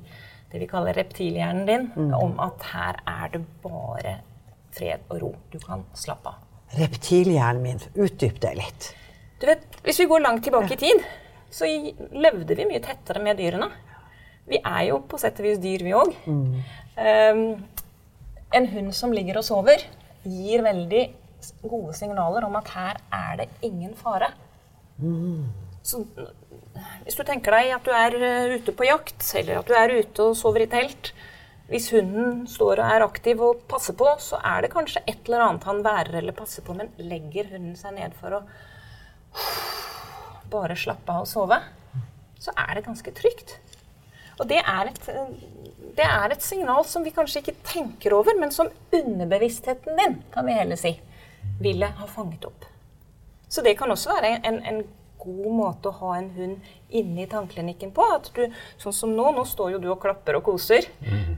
det 0.52 0.60
vi 0.60 0.68
kaller 0.68 0.94
reptilhjernen 0.94 1.66
din, 1.66 1.88
om 2.14 2.38
at 2.44 2.62
her 2.74 3.00
er 3.08 3.30
det 3.34 3.42
bare 3.64 4.18
fred 4.76 5.00
og 5.10 5.22
ro. 5.22 5.32
Du 5.52 5.58
kan 5.60 5.86
slappe 5.98 6.30
av. 6.34 6.36
Reptilhjernen 6.78 7.64
min, 7.64 7.80
utdyp 7.96 8.40
det 8.44 8.54
litt. 8.60 8.92
Du 9.42 9.48
vet, 9.48 9.64
Hvis 9.84 10.00
vi 10.00 10.06
går 10.06 10.22
langt 10.22 10.44
tilbake 10.46 10.76
i 10.76 10.78
tid, 10.78 11.02
så 11.52 11.66
levde 12.12 12.56
vi 12.56 12.68
mye 12.70 12.80
tettere 12.84 13.20
med 13.24 13.40
dyrene. 13.42 13.72
Vi 14.52 14.60
er 14.60 14.84
jo 14.90 15.00
på 15.08 15.20
sett 15.22 15.40
og 15.40 15.48
vis 15.48 15.62
dyr, 15.64 15.84
vi 15.88 15.96
òg. 15.96 16.14
en 18.52 18.68
hund 18.74 18.94
som 18.94 19.14
ligger 19.16 19.40
og 19.40 19.48
sover, 19.48 19.84
gir 20.28 20.64
veldig 20.66 21.06
gode 21.64 21.96
signaler 21.98 22.46
om 22.46 22.56
at 22.60 22.68
her 22.76 23.00
er 23.16 23.38
det 23.42 23.50
ingen 23.66 23.96
fare. 23.98 24.34
Så 25.82 26.04
hvis 27.06 27.18
du 27.18 27.24
tenker 27.26 27.56
deg 27.56 27.72
at 27.76 27.86
du 27.86 27.92
er 27.96 28.16
eh, 28.22 28.56
ute 28.60 28.74
på 28.78 28.86
jakt, 28.86 29.24
eller 29.40 29.62
at 29.62 29.70
du 29.70 29.74
er 29.78 29.94
ute 30.02 30.28
og 30.28 30.38
sover 30.38 30.66
i 30.66 30.70
telt 30.70 31.12
Hvis 31.72 31.90
hunden 31.96 32.46
står 32.52 32.82
og 32.82 32.86
er 32.86 33.06
aktiv 33.06 33.42
og 33.42 33.64
passer 33.72 33.96
på, 33.98 34.08
så 34.20 34.40
er 34.44 34.62
det 34.66 34.74
kanskje 34.74 35.04
et 35.08 35.24
eller 35.26 35.46
annet 35.46 35.68
han 35.70 35.84
værer 35.86 36.18
eller 36.20 36.36
passer 36.36 36.66
på, 36.68 36.76
men 36.76 36.92
legger 37.00 37.48
hunden 37.54 37.78
seg 37.80 37.96
ned 37.96 38.16
for 38.20 38.36
å 38.36 38.42
bare 40.54 40.76
slappe 40.76 41.16
av 41.16 41.24
og 41.24 41.30
sove, 41.32 41.62
så 42.44 42.52
er 42.60 42.76
det 42.76 42.86
ganske 42.90 43.14
trygt. 43.16 43.56
Og 44.40 44.48
det 44.50 44.62
er, 44.62 44.92
et, 44.92 45.10
det 45.98 46.08
er 46.08 46.34
et 46.34 46.46
signal 46.46 46.86
som 46.88 47.04
vi 47.06 47.14
kanskje 47.16 47.44
ikke 47.44 47.60
tenker 47.68 48.16
over, 48.18 48.38
men 48.40 48.54
som 48.54 48.72
underbevisstheten 48.94 50.00
din, 50.00 50.18
kan 50.34 50.48
vi 50.48 50.58
heller 50.58 50.80
si, 50.80 50.96
ville 51.62 51.92
ha 51.98 52.10
fanget 52.10 52.48
opp. 52.50 52.66
Så 53.52 53.64
det 53.66 53.76
kan 53.80 53.92
også 53.92 54.16
være 54.16 54.38
en, 54.48 54.62
en 54.64 54.84
god 55.22 55.52
måte 55.54 55.92
å 55.92 55.98
ha 56.00 56.16
en 56.18 56.30
hund 56.38 56.72
inne 56.90 57.26
i 57.26 57.30
tannklinikken 57.30 57.92
på. 57.96 58.06
At 58.16 58.32
du, 58.36 58.46
sånn 58.82 58.96
som 58.96 59.14
nå, 59.16 59.28
nå 59.36 59.44
står 59.48 59.76
jo 59.76 59.84
du 59.84 59.90
og 59.92 60.02
klapper 60.04 60.40
og 60.40 60.46
koser. 60.48 60.88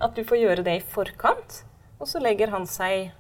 At 0.03 0.15
du 0.15 0.23
får 0.27 0.39
gjøre 0.39 0.65
det 0.67 0.77
i 0.79 0.85
forkant. 0.93 1.63
Og 1.99 2.09
så 2.09 2.21
legger 2.23 2.53
han 2.53 2.67
seg 2.69 3.11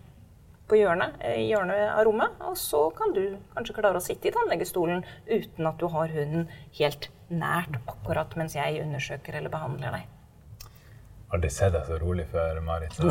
på 0.69 0.79
hjørnet, 0.79 1.17
eh, 1.19 1.41
i 1.43 1.49
hjørnet 1.49 1.89
av 1.91 2.05
rommet, 2.07 2.37
og 2.47 2.55
så 2.57 2.85
kan 2.95 3.11
du 3.15 3.35
kanskje 3.53 3.75
klare 3.75 3.99
å 3.99 4.03
sitte 4.03 4.29
i 4.29 4.33
tannlegestolen 4.33 5.03
uten 5.27 5.67
at 5.67 5.79
du 5.79 5.89
har 5.91 6.13
hunden 6.13 6.47
helt 6.79 7.09
nært 7.37 7.79
akkurat 7.83 8.35
mens 8.39 8.57
jeg 8.57 8.81
undersøker 8.83 9.39
eller 9.39 9.53
behandler 9.53 9.97
deg. 9.99 10.09
Aldri 11.33 11.49
sett 11.49 11.73
deg 11.73 11.87
så 11.89 11.95
rolig 11.97 12.27
før, 12.29 12.59
Marit. 12.61 12.93
Så 12.93 13.07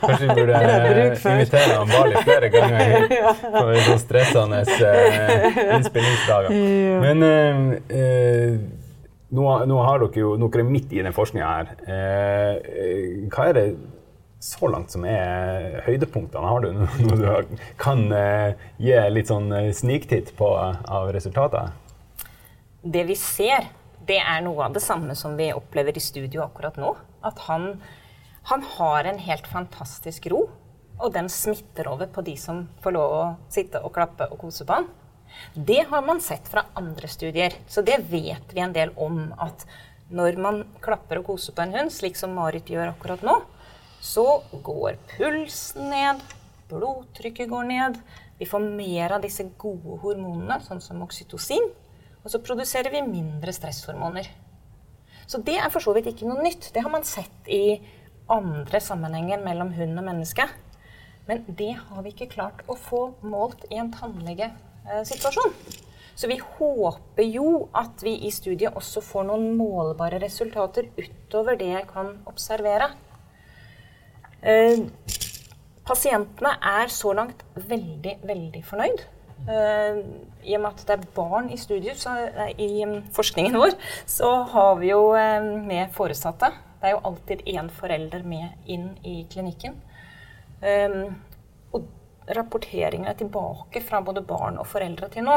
kanskje 0.00 0.26
vi 0.26 0.34
burde 0.40 0.62
invitere 1.14 1.76
han 1.76 1.92
Bali 1.92 2.22
flere 2.26 2.48
ganger 2.50 2.88
hit 2.90 3.44
på 3.44 3.62
en 3.62 3.84
sånn 3.86 4.00
stressende 4.02 4.62
eh, 4.74 5.60
innspillingsdager. 5.76 6.56
Men 7.04 7.22
eh, 7.28 7.60
eh, 7.94 8.56
nå, 9.38 9.46
nå 9.70 9.78
har 9.86 10.02
dere 10.02 10.24
jo 10.24 10.32
nå 10.40 10.50
er 10.50 10.66
midt 10.66 10.96
i 10.98 11.04
den 11.06 11.14
forskninga 11.14 11.52
her. 11.52 11.70
Eh, 11.86 13.22
hva 13.30 13.46
er 13.52 13.58
det 13.60 13.66
så 14.42 14.66
langt 14.74 14.90
som 14.90 15.06
er 15.06 15.78
høydepunktene? 15.86 16.50
Har 16.50 16.66
du 16.66 16.74
noe 16.74 17.20
du 17.22 17.56
kan 17.78 18.02
eh, 18.18 18.58
gi 18.82 18.98
litt 19.14 19.30
sånn 19.30 19.54
sniktitt 19.78 20.34
på 20.34 20.50
av 20.58 21.14
resultater? 21.14 21.70
Det 22.84 23.04
vi 23.08 23.14
ser, 23.16 23.70
det 24.04 24.18
er 24.20 24.42
noe 24.44 24.66
av 24.66 24.74
det 24.76 24.82
samme 24.84 25.14
som 25.16 25.38
vi 25.38 25.46
opplever 25.56 25.96
i 25.96 26.02
studio 26.04 26.42
akkurat 26.44 26.76
nå. 26.76 26.90
At 27.24 27.38
han, 27.46 27.78
han 28.50 28.64
har 28.74 29.08
en 29.08 29.20
helt 29.24 29.46
fantastisk 29.48 30.26
ro, 30.28 30.42
og 31.00 31.14
den 31.14 31.30
smitter 31.32 31.88
over 31.88 32.10
på 32.12 32.22
de 32.26 32.34
som 32.38 32.66
får 32.84 32.94
lov 32.94 33.14
å 33.16 33.22
sitte 33.52 33.80
og 33.80 33.94
klappe 33.96 34.28
og 34.28 34.42
kose 34.42 34.66
på 34.68 34.76
han. 34.76 34.90
Det 35.56 35.80
har 35.88 36.04
man 36.04 36.20
sett 36.20 36.44
fra 36.52 36.66
andre 36.76 37.08
studier, 37.08 37.56
så 37.66 37.82
det 37.82 38.02
vet 38.10 38.52
vi 38.52 38.60
en 38.62 38.74
del 38.76 38.92
om. 39.00 39.32
At 39.40 39.64
når 40.12 40.36
man 40.44 40.60
klapper 40.84 41.22
og 41.22 41.30
koser 41.32 41.56
på 41.56 41.64
en 41.64 41.72
hund, 41.74 41.92
slik 41.94 42.20
som 42.20 42.36
Marit 42.36 42.68
gjør 42.68 42.92
akkurat 42.92 43.24
nå, 43.24 43.38
så 44.04 44.26
går 44.52 45.00
pulsen 45.16 45.88
ned, 45.88 46.20
blodtrykket 46.68 47.48
går 47.48 47.64
ned, 47.70 47.96
vi 48.36 48.44
får 48.50 48.68
mer 48.76 49.16
av 49.16 49.24
disse 49.24 49.46
gode 49.56 49.96
hormonene, 50.02 50.60
sånn 50.66 50.84
som 50.84 51.00
oksytocin, 51.06 51.72
og 52.24 52.32
så 52.32 52.40
produserer 52.40 52.90
vi 52.92 53.04
mindre 53.04 53.52
stresshormoner. 53.52 54.30
Så 55.28 55.40
det 55.44 55.58
er 55.60 55.72
for 55.72 55.84
så 55.84 55.94
vidt 55.96 56.08
ikke 56.10 56.28
noe 56.28 56.42
nytt. 56.44 56.70
Det 56.72 56.82
har 56.84 56.92
man 56.92 57.04
sett 57.04 57.48
i 57.52 57.78
andre 58.32 58.80
sammenhenger 58.80 59.42
mellom 59.44 59.72
hund 59.76 60.00
og 60.00 60.06
menneske. 60.06 60.48
Men 61.28 61.44
det 61.48 61.72
har 61.80 62.04
vi 62.04 62.12
ikke 62.12 62.32
klart 62.32 62.64
å 62.68 62.76
få 62.76 63.06
målt 63.24 63.64
i 63.70 63.80
en 63.80 63.92
tannlegesituasjon. 63.92 65.54
Så 66.14 66.28
vi 66.30 66.36
håper 66.38 67.26
jo 67.26 67.68
at 67.74 68.04
vi 68.04 68.14
i 68.28 68.30
studiet 68.32 68.76
også 68.76 69.02
får 69.02 69.26
noen 69.30 69.56
målbare 69.58 70.20
resultater 70.22 70.92
utover 71.00 71.58
det 71.58 71.72
jeg 71.72 71.88
kan 71.90 72.12
observere. 72.30 72.92
Eh, 74.44 74.84
pasientene 75.88 76.54
er 76.60 76.92
så 76.92 77.12
langt 77.16 77.42
veldig, 77.56 78.18
veldig 78.28 78.62
fornøyd. 78.68 79.02
Eh, 79.44 79.98
I 80.44 80.54
og 80.56 80.62
med 80.64 80.70
at 80.70 80.84
det 80.88 80.94
er 80.96 81.08
barn 81.16 81.50
i 81.52 81.58
studiet, 81.60 81.98
så, 82.00 82.14
i 82.58 82.84
um, 82.84 83.02
forskningen 83.12 83.58
vår, 83.60 83.74
så 84.08 84.30
har 84.54 84.78
vi 84.80 84.90
jo 84.90 85.10
eh, 85.18 85.44
med 85.66 85.92
foresatte. 85.92 86.52
Det 86.80 86.88
er 86.88 86.96
jo 86.96 87.02
alltid 87.10 87.44
én 87.48 87.68
forelder 87.72 88.24
med 88.28 88.70
inn 88.70 88.90
i 89.04 89.22
klinikken. 89.30 89.76
Eh, 90.64 90.96
og 91.76 91.86
rapporteringene 92.36 93.14
tilbake 93.18 93.84
fra 93.84 94.00
både 94.04 94.24
barn 94.24 94.58
og 94.60 94.68
foreldre 94.68 95.10
til 95.12 95.26
nå 95.26 95.36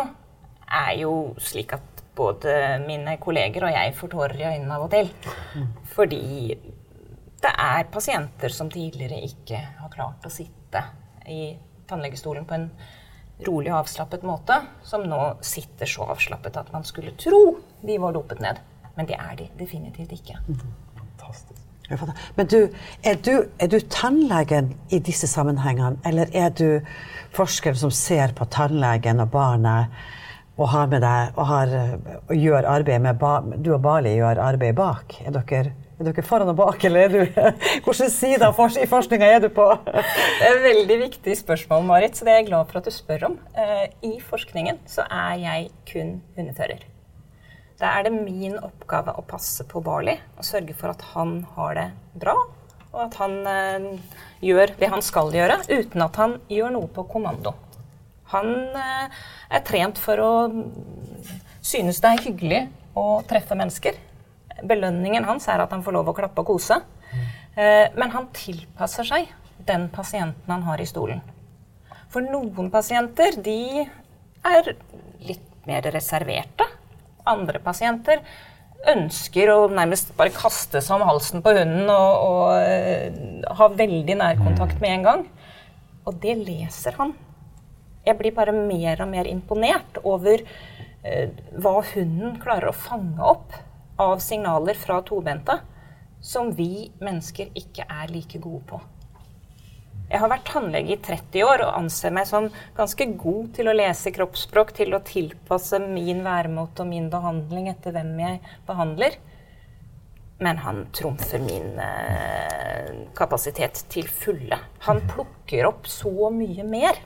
er 0.68 0.94
jo 1.02 1.14
slik 1.40 1.74
at 1.76 2.04
både 2.18 2.52
mine 2.84 3.16
kolleger 3.22 3.68
og 3.68 3.76
jeg 3.76 3.94
får 3.96 4.12
tårer 4.12 4.40
i 4.40 4.48
øynene 4.54 4.76
av 4.76 4.88
og 4.88 4.92
til. 4.92 5.12
Fordi 5.96 6.56
det 7.44 7.52
er 7.54 7.92
pasienter 7.94 8.54
som 8.54 8.72
tidligere 8.72 9.20
ikke 9.28 9.60
har 9.82 9.92
klart 9.94 10.26
å 10.26 10.34
sitte 10.34 10.82
i 11.30 11.52
tannlegestolen 11.88 12.48
på 12.48 12.58
en 12.58 12.70
rolig 13.46 13.72
og 13.72 13.84
avslappet 13.84 14.26
måte, 14.26 14.58
som 14.84 15.06
nå 15.06 15.22
sitter 15.46 15.90
så 15.90 16.08
avslappet 16.14 16.58
at 16.58 16.74
man 16.74 16.86
skulle 16.88 17.14
tro 17.20 17.58
de 17.86 18.00
var 18.02 18.16
dopet 18.18 18.42
ned. 18.42 18.60
Men 18.98 19.10
det 19.10 19.18
er 19.20 19.36
de 19.38 19.48
definitivt 19.60 20.16
ikke. 20.16 20.40
Fantastisk. 20.98 21.64
Men 22.36 22.48
du, 22.52 22.60
er 23.04 23.20
du, 23.24 23.34
er 23.60 23.70
du 23.72 23.78
tannlegen 23.80 24.74
i 24.92 25.00
disse 25.00 25.28
sammenhengene, 25.30 26.02
eller 26.06 26.34
er 26.36 26.50
du 26.50 26.82
forskeren 27.38 27.78
som 27.80 27.94
ser 27.94 28.34
på 28.36 28.48
tannlegen 28.52 29.22
og 29.24 29.32
barnet 29.32 29.94
og 30.58 30.72
har 30.74 30.88
med 30.90 31.04
deg 31.06 31.38
og, 31.38 31.44
har, 31.48 31.74
og 32.28 32.34
gjør 32.34 32.66
arbeid 32.66 33.04
med 33.06 33.20
ba, 33.22 33.40
Du 33.62 33.76
og 33.76 33.82
Bali 33.86 34.16
gjør 34.18 34.42
arbeid 34.42 34.76
bak? 34.76 35.20
Er 35.22 35.36
dere, 35.36 35.76
er 35.98 36.10
dere 36.12 36.26
foran 36.26 36.52
og 36.52 36.58
bak, 36.60 36.84
eller 36.86 37.08
er 37.08 37.14
du 37.14 37.22
Hvilken 37.86 38.12
side 38.14 38.46
av 38.46 38.58
forskninga 38.58 39.30
er 39.34 39.42
du 39.42 39.48
på? 39.54 39.66
Det 39.88 40.46
er 40.46 40.52
et 40.52 40.66
veldig 40.66 40.98
viktig 41.08 41.38
spørsmål, 41.40 41.88
Marit, 41.88 42.18
så 42.18 42.28
det 42.28 42.34
er 42.34 42.40
jeg 42.42 42.50
glad 42.52 42.70
for 42.70 42.80
at 42.80 42.90
du 42.90 42.94
spør 42.94 43.26
om. 43.32 43.40
Eh, 43.58 43.88
I 44.06 44.14
forskningen 44.22 44.84
så 44.90 45.08
er 45.10 45.40
jeg 45.42 45.72
kun 45.90 46.14
hundefører. 46.38 46.86
Da 47.78 47.96
er 47.98 48.08
det 48.08 48.14
min 48.14 48.58
oppgave 48.62 49.14
å 49.18 49.26
passe 49.26 49.66
på 49.70 49.82
Barley 49.86 50.18
og 50.38 50.46
sørge 50.46 50.74
for 50.78 50.94
at 50.94 51.04
han 51.14 51.40
har 51.58 51.76
det 51.78 51.88
bra, 52.22 52.36
og 52.94 53.00
at 53.08 53.18
han 53.22 53.38
eh, 53.50 54.18
gjør 54.46 54.78
det 54.80 54.92
han 54.94 55.06
skal 55.06 55.34
gjøre, 55.34 55.64
uten 55.70 56.06
at 56.06 56.22
han 56.22 56.38
gjør 56.54 56.74
noe 56.78 56.94
på 56.94 57.06
kommando. 57.10 57.54
Han 58.34 58.54
eh, 58.70 59.22
er 59.50 59.66
trent 59.66 60.02
for 60.02 60.22
å 60.22 60.32
synes 61.68 62.00
det 62.04 62.14
er 62.14 62.28
hyggelig 62.30 62.62
å 62.98 63.22
treffe 63.28 63.58
mennesker. 63.58 63.98
Belønningen 64.66 65.28
hans 65.28 65.48
er 65.52 65.62
at 65.62 65.74
han 65.74 65.84
får 65.86 65.96
lov 65.98 66.12
å 66.12 66.16
klappe 66.18 66.44
og 66.44 66.54
kose. 66.54 66.80
Eh, 67.58 67.88
men 67.98 68.14
han 68.14 68.30
tilpasser 68.36 69.08
seg 69.08 69.32
den 69.68 69.88
pasienten 69.94 70.52
han 70.54 70.66
har 70.68 70.82
i 70.82 70.88
stolen. 70.90 71.24
For 72.14 72.24
noen 72.24 72.70
pasienter 72.74 73.40
de 73.44 73.88
er 74.48 74.70
litt 75.28 75.48
mer 75.68 75.90
reserverte. 75.92 76.68
Andre 77.28 77.60
pasienter 77.60 78.22
ønsker 78.88 79.50
å 79.52 79.58
nærmest 79.74 80.14
bare 80.18 80.36
kaste 80.36 80.80
seg 80.84 81.00
om 81.00 81.08
halsen 81.10 81.44
på 81.44 81.52
hunden 81.58 81.90
og, 81.92 82.12
og 82.30 82.52
uh, 82.62 83.56
ha 83.60 83.70
veldig 83.74 84.18
nærkontakt 84.22 84.80
med 84.84 85.00
en 85.00 85.08
gang. 85.08 85.24
Og 86.08 86.20
det 86.24 86.38
leser 86.40 86.96
han. 87.02 87.16
Jeg 88.08 88.16
blir 88.22 88.36
bare 88.38 88.56
mer 88.56 89.02
og 89.04 89.12
mer 89.12 89.28
imponert 89.28 90.00
over 90.06 90.46
uh, 90.46 91.26
hva 91.58 91.80
hunden 91.92 92.38
klarer 92.44 92.72
å 92.72 92.78
fange 92.78 93.34
opp 93.34 93.58
av 94.02 94.20
signaler 94.24 94.78
fra 94.78 95.02
tobente 95.06 95.60
som 96.22 96.52
vi 96.56 96.90
mennesker 97.04 97.52
ikke 97.58 97.86
er 97.88 98.12
like 98.14 98.40
gode 98.42 98.64
på. 98.70 98.80
Jeg 100.08 100.22
har 100.24 100.32
vært 100.32 100.48
tannlege 100.48 100.94
i 100.96 101.00
30 101.04 101.44
år 101.44 101.62
og 101.66 101.74
anser 101.82 102.14
meg 102.16 102.30
som 102.30 102.48
ganske 102.78 103.10
god 103.20 103.50
til 103.58 103.68
å 103.68 103.76
lese 103.76 104.14
kroppsspråk, 104.16 104.72
til 104.78 104.96
å 104.96 105.04
tilpasse 105.04 105.82
min 105.84 106.22
væremåte 106.24 106.86
og 106.86 106.92
min 106.94 107.10
behandling 107.12 107.68
etter 107.74 107.96
hvem 107.96 108.14
jeg 108.24 108.40
behandler. 108.70 109.18
Men 110.40 110.62
han 110.64 110.86
trumfer 110.96 111.42
min 111.44 111.82
eh, 111.82 113.04
kapasitet 113.18 113.84
til 113.92 114.08
fulle. 114.08 114.62
Han 114.86 115.02
plukker 115.12 115.68
opp 115.68 115.90
så 115.92 116.32
mye 116.32 116.64
mer. 116.64 117.02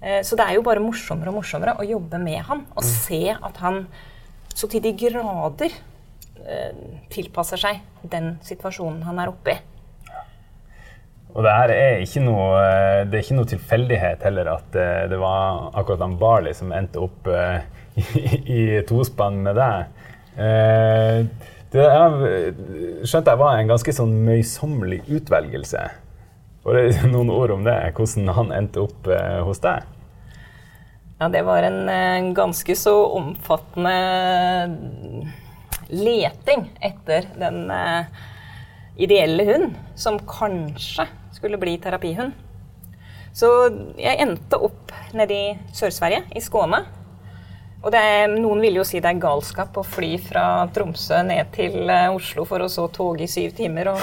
Eh, 0.00 0.24
så 0.26 0.34
det 0.34 0.48
er 0.48 0.58
jo 0.58 0.66
bare 0.66 0.82
morsommere 0.82 1.30
og 1.30 1.38
morsommere 1.38 1.76
å 1.78 1.86
jobbe 1.86 2.18
med 2.18 2.40
han 2.48 2.64
og 2.72 2.88
se 2.88 3.28
at 3.36 3.62
han 3.62 3.84
så 4.54 4.68
til 4.70 4.82
de 4.84 4.92
grader 4.96 5.74
eh, 6.44 6.72
tilpasser 7.12 7.60
seg 7.60 8.08
den 8.12 8.36
situasjonen 8.44 9.04
han 9.06 9.20
er 9.22 9.32
oppe 9.32 9.54
i. 9.54 9.60
Og 11.32 11.46
det 11.46 11.52
her 11.56 11.72
er 11.72 12.02
ikke 12.04 12.24
noe, 12.26 12.48
eh, 12.60 12.98
det 13.08 13.18
er 13.18 13.24
ikke 13.24 13.38
noe 13.38 13.48
tilfeldighet 13.48 14.26
heller 14.28 14.52
at 14.52 14.76
eh, 14.76 15.06
det 15.08 15.20
var 15.20 15.70
akkurat 15.72 16.04
han 16.04 16.18
Barley 16.20 16.56
som 16.56 16.74
endte 16.76 17.00
opp 17.00 17.30
i, 17.96 18.04
i 18.42 18.60
tospann 18.88 19.40
med 19.44 19.58
deg. 19.58 19.98
Det 21.72 21.82
skjønte 23.04 23.32
jeg 23.32 23.40
var 23.40 23.58
en 23.58 23.68
ganske 23.68 23.92
sånn 23.96 24.14
møysommelig 24.24 25.02
utvelgelse. 25.12 25.82
Og 26.64 26.76
det 26.76 26.84
noen 27.12 27.32
ord 27.32 27.52
om 27.56 27.66
det, 27.66 27.76
hvordan 27.96 28.32
han 28.36 28.54
endte 28.56 28.84
opp 28.84 29.08
hos 29.48 29.60
deg? 29.64 29.88
Ja, 31.22 31.28
det 31.30 31.44
var 31.46 31.62
en, 31.62 31.84
en 31.86 32.32
ganske 32.34 32.74
så 32.74 32.96
omfattende 33.14 33.92
leting 35.92 36.64
etter 36.82 37.28
den 37.38 37.60
ideelle 38.98 39.44
hund 39.46 39.76
som 39.94 40.18
kanskje 40.26 41.06
skulle 41.36 41.60
bli 41.62 41.76
terapihund. 41.78 42.34
Så 43.30 43.52
jeg 44.02 44.18
endte 44.24 44.58
opp 44.66 44.90
nede 45.14 45.36
i 45.36 45.54
Sør-Sverige, 45.70 46.24
i 46.34 46.42
Skåne. 46.42 46.82
Og 47.86 47.94
er, 47.94 48.26
noen 48.34 48.58
vil 48.62 48.80
jo 48.80 48.84
si 48.86 48.98
det 48.98 49.14
er 49.14 49.22
galskap 49.22 49.78
å 49.78 49.86
fly 49.86 50.16
fra 50.26 50.66
Tromsø 50.74 51.22
ned 51.26 51.54
til 51.54 51.86
uh, 51.86 52.10
Oslo 52.16 52.48
for 52.50 52.66
å 52.66 52.70
så 52.70 52.88
toge 52.90 53.28
i 53.28 53.30
syv 53.30 53.54
timer 53.62 53.94
og 53.94 54.02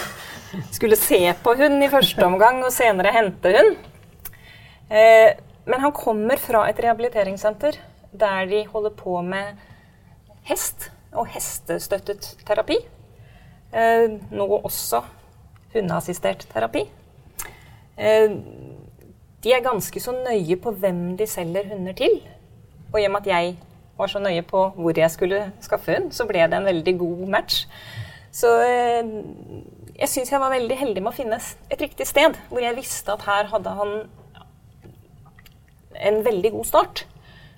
skulle 0.72 0.96
se 1.00 1.20
på 1.44 1.58
hund 1.60 1.84
i 1.84 1.92
første 1.92 2.24
omgang 2.24 2.64
og 2.64 2.72
senere 2.76 3.12
hente 3.16 3.54
hund. 3.60 3.78
Uh, 4.88 5.36
men 5.70 5.84
han 5.84 5.94
kommer 5.94 6.42
fra 6.42 6.66
et 6.70 6.80
rehabiliteringssenter 6.82 7.78
der 8.12 8.48
de 8.50 8.64
holder 8.72 8.94
på 8.98 9.20
med 9.22 9.60
hest 10.50 10.90
og 11.14 11.30
hestestøttet 11.30 12.32
terapi. 12.46 12.78
Eh, 13.74 14.18
nå 14.34 14.48
også 14.58 15.04
hundeassistert 15.74 16.48
terapi. 16.50 16.88
Eh, 17.98 18.34
de 19.44 19.54
er 19.54 19.64
ganske 19.64 20.02
så 20.02 20.14
nøye 20.16 20.58
på 20.60 20.74
hvem 20.82 21.18
de 21.18 21.28
selger 21.30 21.70
hunder 21.70 21.94
til. 21.94 22.18
Og 22.94 23.02
i 23.02 23.06
og 23.06 23.14
med 23.14 23.22
at 23.22 23.28
jeg 23.28 23.58
var 23.98 24.10
så 24.10 24.20
nøye 24.20 24.42
på 24.42 24.64
hvor 24.76 24.98
jeg 24.98 25.12
skulle 25.12 25.52
skaffe 25.62 25.94
hund, 25.96 26.12
så 26.12 26.26
ble 26.26 26.48
det 26.50 26.58
en 26.58 26.66
veldig 26.66 26.96
god 27.00 27.26
match. 27.28 27.68
Så 28.32 28.56
eh, 28.66 29.06
jeg 30.00 30.10
syns 30.10 30.32
jeg 30.32 30.42
var 30.42 30.54
veldig 30.54 30.78
heldig 30.80 31.04
med 31.04 31.12
å 31.12 31.18
finne 31.18 31.40
et 31.70 31.82
riktig 31.82 32.08
sted, 32.08 32.38
hvor 32.50 32.64
jeg 32.64 32.78
visste 32.78 33.14
at 33.14 33.26
her 33.28 33.50
hadde 33.54 33.76
han 33.82 33.94
en 36.00 36.22
veldig 36.26 36.52
god 36.56 36.68
start. 36.68 37.06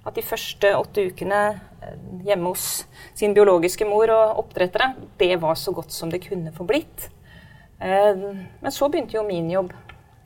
At 0.05 0.17
de 0.17 0.25
første 0.25 0.73
åtte 0.73 1.05
ukene 1.11 1.41
eh, 1.53 1.97
hjemme 2.25 2.53
hos 2.53 2.85
sin 3.13 3.35
biologiske 3.37 3.85
mor 3.85 4.11
og 4.13 4.43
oppdrettere, 4.45 4.93
det 5.21 5.35
var 5.41 5.57
så 5.59 5.73
godt 5.77 5.93
som 5.93 6.09
det 6.13 6.23
kunne 6.25 6.53
få 6.55 6.65
blitt. 6.69 7.09
Men 7.81 8.69
så 8.69 8.89
begynte 8.93 9.15
jo 9.15 9.23
min 9.25 9.47
jobb 9.49 9.71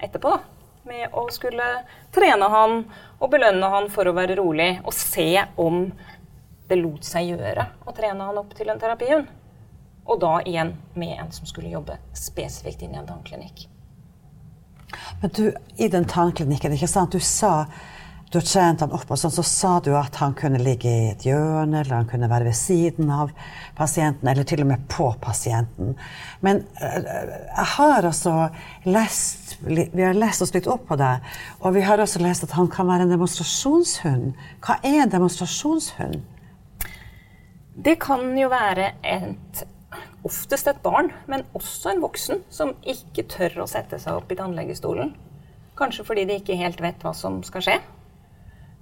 etterpå. 0.04 0.30
da, 0.30 0.40
Med 0.84 1.14
å 1.16 1.28
skulle 1.32 1.64
trene 2.12 2.50
han 2.52 2.82
og 3.20 3.30
belønne 3.32 3.70
han 3.72 3.88
for 3.90 4.08
å 4.08 4.16
være 4.18 4.36
rolig. 4.36 4.82
Og 4.84 4.94
se 4.94 5.46
om 5.56 5.86
det 6.68 6.80
lot 6.82 7.06
seg 7.06 7.32
gjøre 7.32 7.68
å 7.86 7.94
trene 7.96 8.28
han 8.28 8.42
opp 8.42 8.54
til 8.58 8.70
en 8.70 8.82
terapihund. 8.82 9.30
Og 10.06 10.20
da 10.22 10.38
igjen 10.46 10.76
med 10.94 11.16
en 11.18 11.32
som 11.34 11.48
skulle 11.50 11.72
jobbe 11.72 11.98
spesifikt 12.14 12.84
inn 12.86 12.94
i 12.94 13.00
en 13.00 13.10
tannklinikk. 13.10 13.66
Men 15.22 15.32
du, 15.34 15.46
i 15.82 15.88
den 15.90 16.06
tannklinikken, 16.06 16.76
ikke 16.76 16.90
sant, 16.90 17.16
du 17.16 17.20
sa 17.20 17.66
du 18.36 18.42
trente 18.46 18.86
han 18.86 18.94
opp, 18.96 19.08
og 19.10 19.20
sånn, 19.20 19.34
så 19.34 19.44
sa 19.48 19.72
du 19.84 19.92
at 19.98 20.18
han 20.22 20.36
kunne 20.38 20.60
ligge 20.62 20.92
i 20.92 21.10
et 21.14 21.26
hjørne, 21.28 21.82
eller 21.82 21.96
han 21.98 22.10
kunne 22.10 22.30
være 22.32 22.50
ved 22.50 22.58
siden 22.60 23.12
av 23.14 23.32
pasienten, 23.78 24.28
eller 24.30 24.48
til 24.48 24.64
og 24.66 24.70
med 24.70 24.86
på 24.92 25.10
pasienten. 25.24 25.96
Men 26.46 26.64
uh, 26.82 26.98
jeg 27.00 27.68
har 27.76 28.10
altså 28.12 28.36
lest 28.86 29.56
Vi 29.66 30.02
har 30.04 30.18
lest 30.18 30.44
oss 30.44 30.52
litt 30.54 30.68
opp 30.68 30.88
på 30.90 30.98
det, 31.00 31.14
og 31.62 31.76
vi 31.78 31.84
har 31.86 32.02
også 32.02 32.20
lest 32.22 32.44
at 32.44 32.56
han 32.58 32.68
kan 32.72 32.90
være 32.90 33.06
en 33.06 33.14
demonstrasjonshund. 33.14 34.34
Hva 34.66 34.80
er 34.84 35.06
en 35.06 35.14
demonstrasjonshund? 35.14 36.20
Det 37.76 37.96
kan 38.04 38.28
jo 38.40 38.50
være 38.52 38.92
et 39.04 39.66
oftest 40.26 40.68
et 40.68 40.82
barn, 40.84 41.12
men 41.30 41.46
også 41.56 41.94
en 41.94 42.02
voksen 42.04 42.44
som 42.50 42.74
ikke 42.88 43.28
tør 43.32 43.62
å 43.64 43.70
sette 43.70 44.00
seg 44.02 44.18
opp 44.18 44.32
i 44.34 44.38
tannlegestolen. 44.40 45.14
Kanskje 45.78 46.06
fordi 46.08 46.26
de 46.28 46.40
ikke 46.40 46.58
helt 46.60 46.82
vet 46.84 47.04
hva 47.04 47.14
som 47.16 47.42
skal 47.46 47.64
skje. 47.66 47.78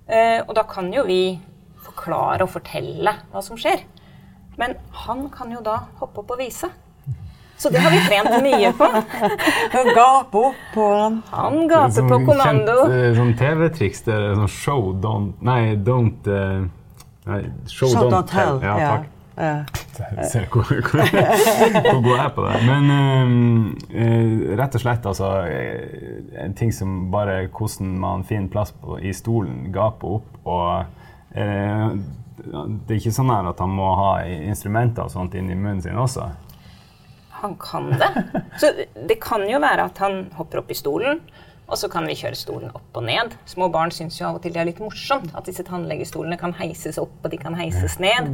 Eh, 0.08 0.40
og 0.44 0.54
da 0.58 0.64
kan 0.68 0.92
jo 0.94 1.06
vi 1.08 1.40
forklare 1.84 2.46
og 2.46 2.52
fortelle 2.54 3.16
hva 3.32 3.44
som 3.44 3.60
skjer. 3.60 3.86
Men 4.60 4.76
han 5.06 5.28
kan 5.34 5.52
jo 5.54 5.62
da 5.66 5.80
hoppe 6.00 6.24
opp 6.24 6.34
og 6.36 6.42
vise. 6.44 6.70
Så 7.58 7.70
det 7.70 7.80
har 7.80 7.94
vi 7.94 8.00
trent 8.10 8.34
mye 8.44 8.72
på. 8.76 8.88
Han 9.76 9.90
gaper 9.96 10.48
opp 10.50 10.64
på 10.74 10.88
han. 10.90 11.20
Han 11.32 11.68
gaper 11.70 12.08
på 12.10 12.18
kommando. 12.28 12.74
Kjent, 12.82 12.96
eh, 12.98 13.14
sånn 13.16 13.34
TV-triks 13.40 14.04
der 14.08 14.26
sånn 14.36 14.52
show 14.52 14.90
don't 15.00 15.40
Nei, 15.46 15.78
don't 15.78 16.28
uh, 16.28 16.66
nei, 17.30 17.40
show, 17.70 17.88
show, 17.88 18.02
don't, 18.02 18.12
don't 18.18 18.28
tell. 18.28 18.60
tell. 18.60 18.82
ja. 18.82 18.90
takk. 18.90 19.13
Se 19.34 20.44
hvor, 20.52 20.68
hvor, 20.70 21.00
hvor 21.90 22.02
god 22.04 22.10
jeg 22.12 22.26
er 22.26 22.34
på 22.36 22.46
det. 22.46 22.58
Men 22.68 22.92
uh, 23.90 24.44
rett 24.60 24.78
og 24.78 24.84
slett, 24.84 25.08
altså 25.10 25.30
En 26.44 26.54
ting 26.58 26.74
som 26.74 27.08
bare 27.14 27.48
hvordan 27.48 27.96
man 28.04 28.26
finner 28.30 28.52
plass 28.54 28.74
på, 28.78 29.00
i 29.02 29.14
stolen, 29.14 29.72
gaper 29.74 30.20
opp 30.20 30.38
og 30.44 30.86
uh, 31.34 31.90
Det 32.38 32.94
er 32.94 33.00
ikke 33.00 33.16
sånn 33.16 33.34
at 33.34 33.62
han 33.62 33.74
må 33.74 33.90
ha 33.98 34.12
instrumenter 34.26 35.08
og 35.08 35.14
sånt 35.14 35.36
inni 35.38 35.58
munnen 35.58 35.82
sin 35.86 35.98
også. 35.98 36.30
Han 37.44 37.58
kan 37.62 37.90
det. 38.00 38.10
Så 38.58 38.72
det 38.96 39.20
kan 39.22 39.44
jo 39.50 39.60
være 39.62 39.90
at 39.90 40.00
han 40.02 40.28
hopper 40.38 40.62
opp 40.62 40.72
i 40.72 40.78
stolen. 40.78 41.20
Og 41.74 41.80
så 41.82 41.90
kan 41.90 42.06
vi 42.06 42.14
kjøre 42.14 42.38
stolen 42.38 42.70
opp 42.78 43.00
og 43.00 43.08
ned. 43.08 43.32
Små 43.50 43.66
barn 43.74 43.90
syns 43.94 44.20
jo 44.20 44.28
av 44.28 44.36
og 44.38 44.44
til 44.44 44.54
det 44.54 44.62
er 44.62 44.68
litt 44.70 44.82
morsomt 44.84 45.32
at 45.34 45.48
disse 45.50 45.66
tannlegestolene 45.66 46.38
kan 46.38 46.54
heises 46.60 47.00
opp 47.02 47.26
og 47.26 47.34
de 47.34 47.40
kan 47.42 47.58
heises 47.58 47.98
ned. 48.04 48.30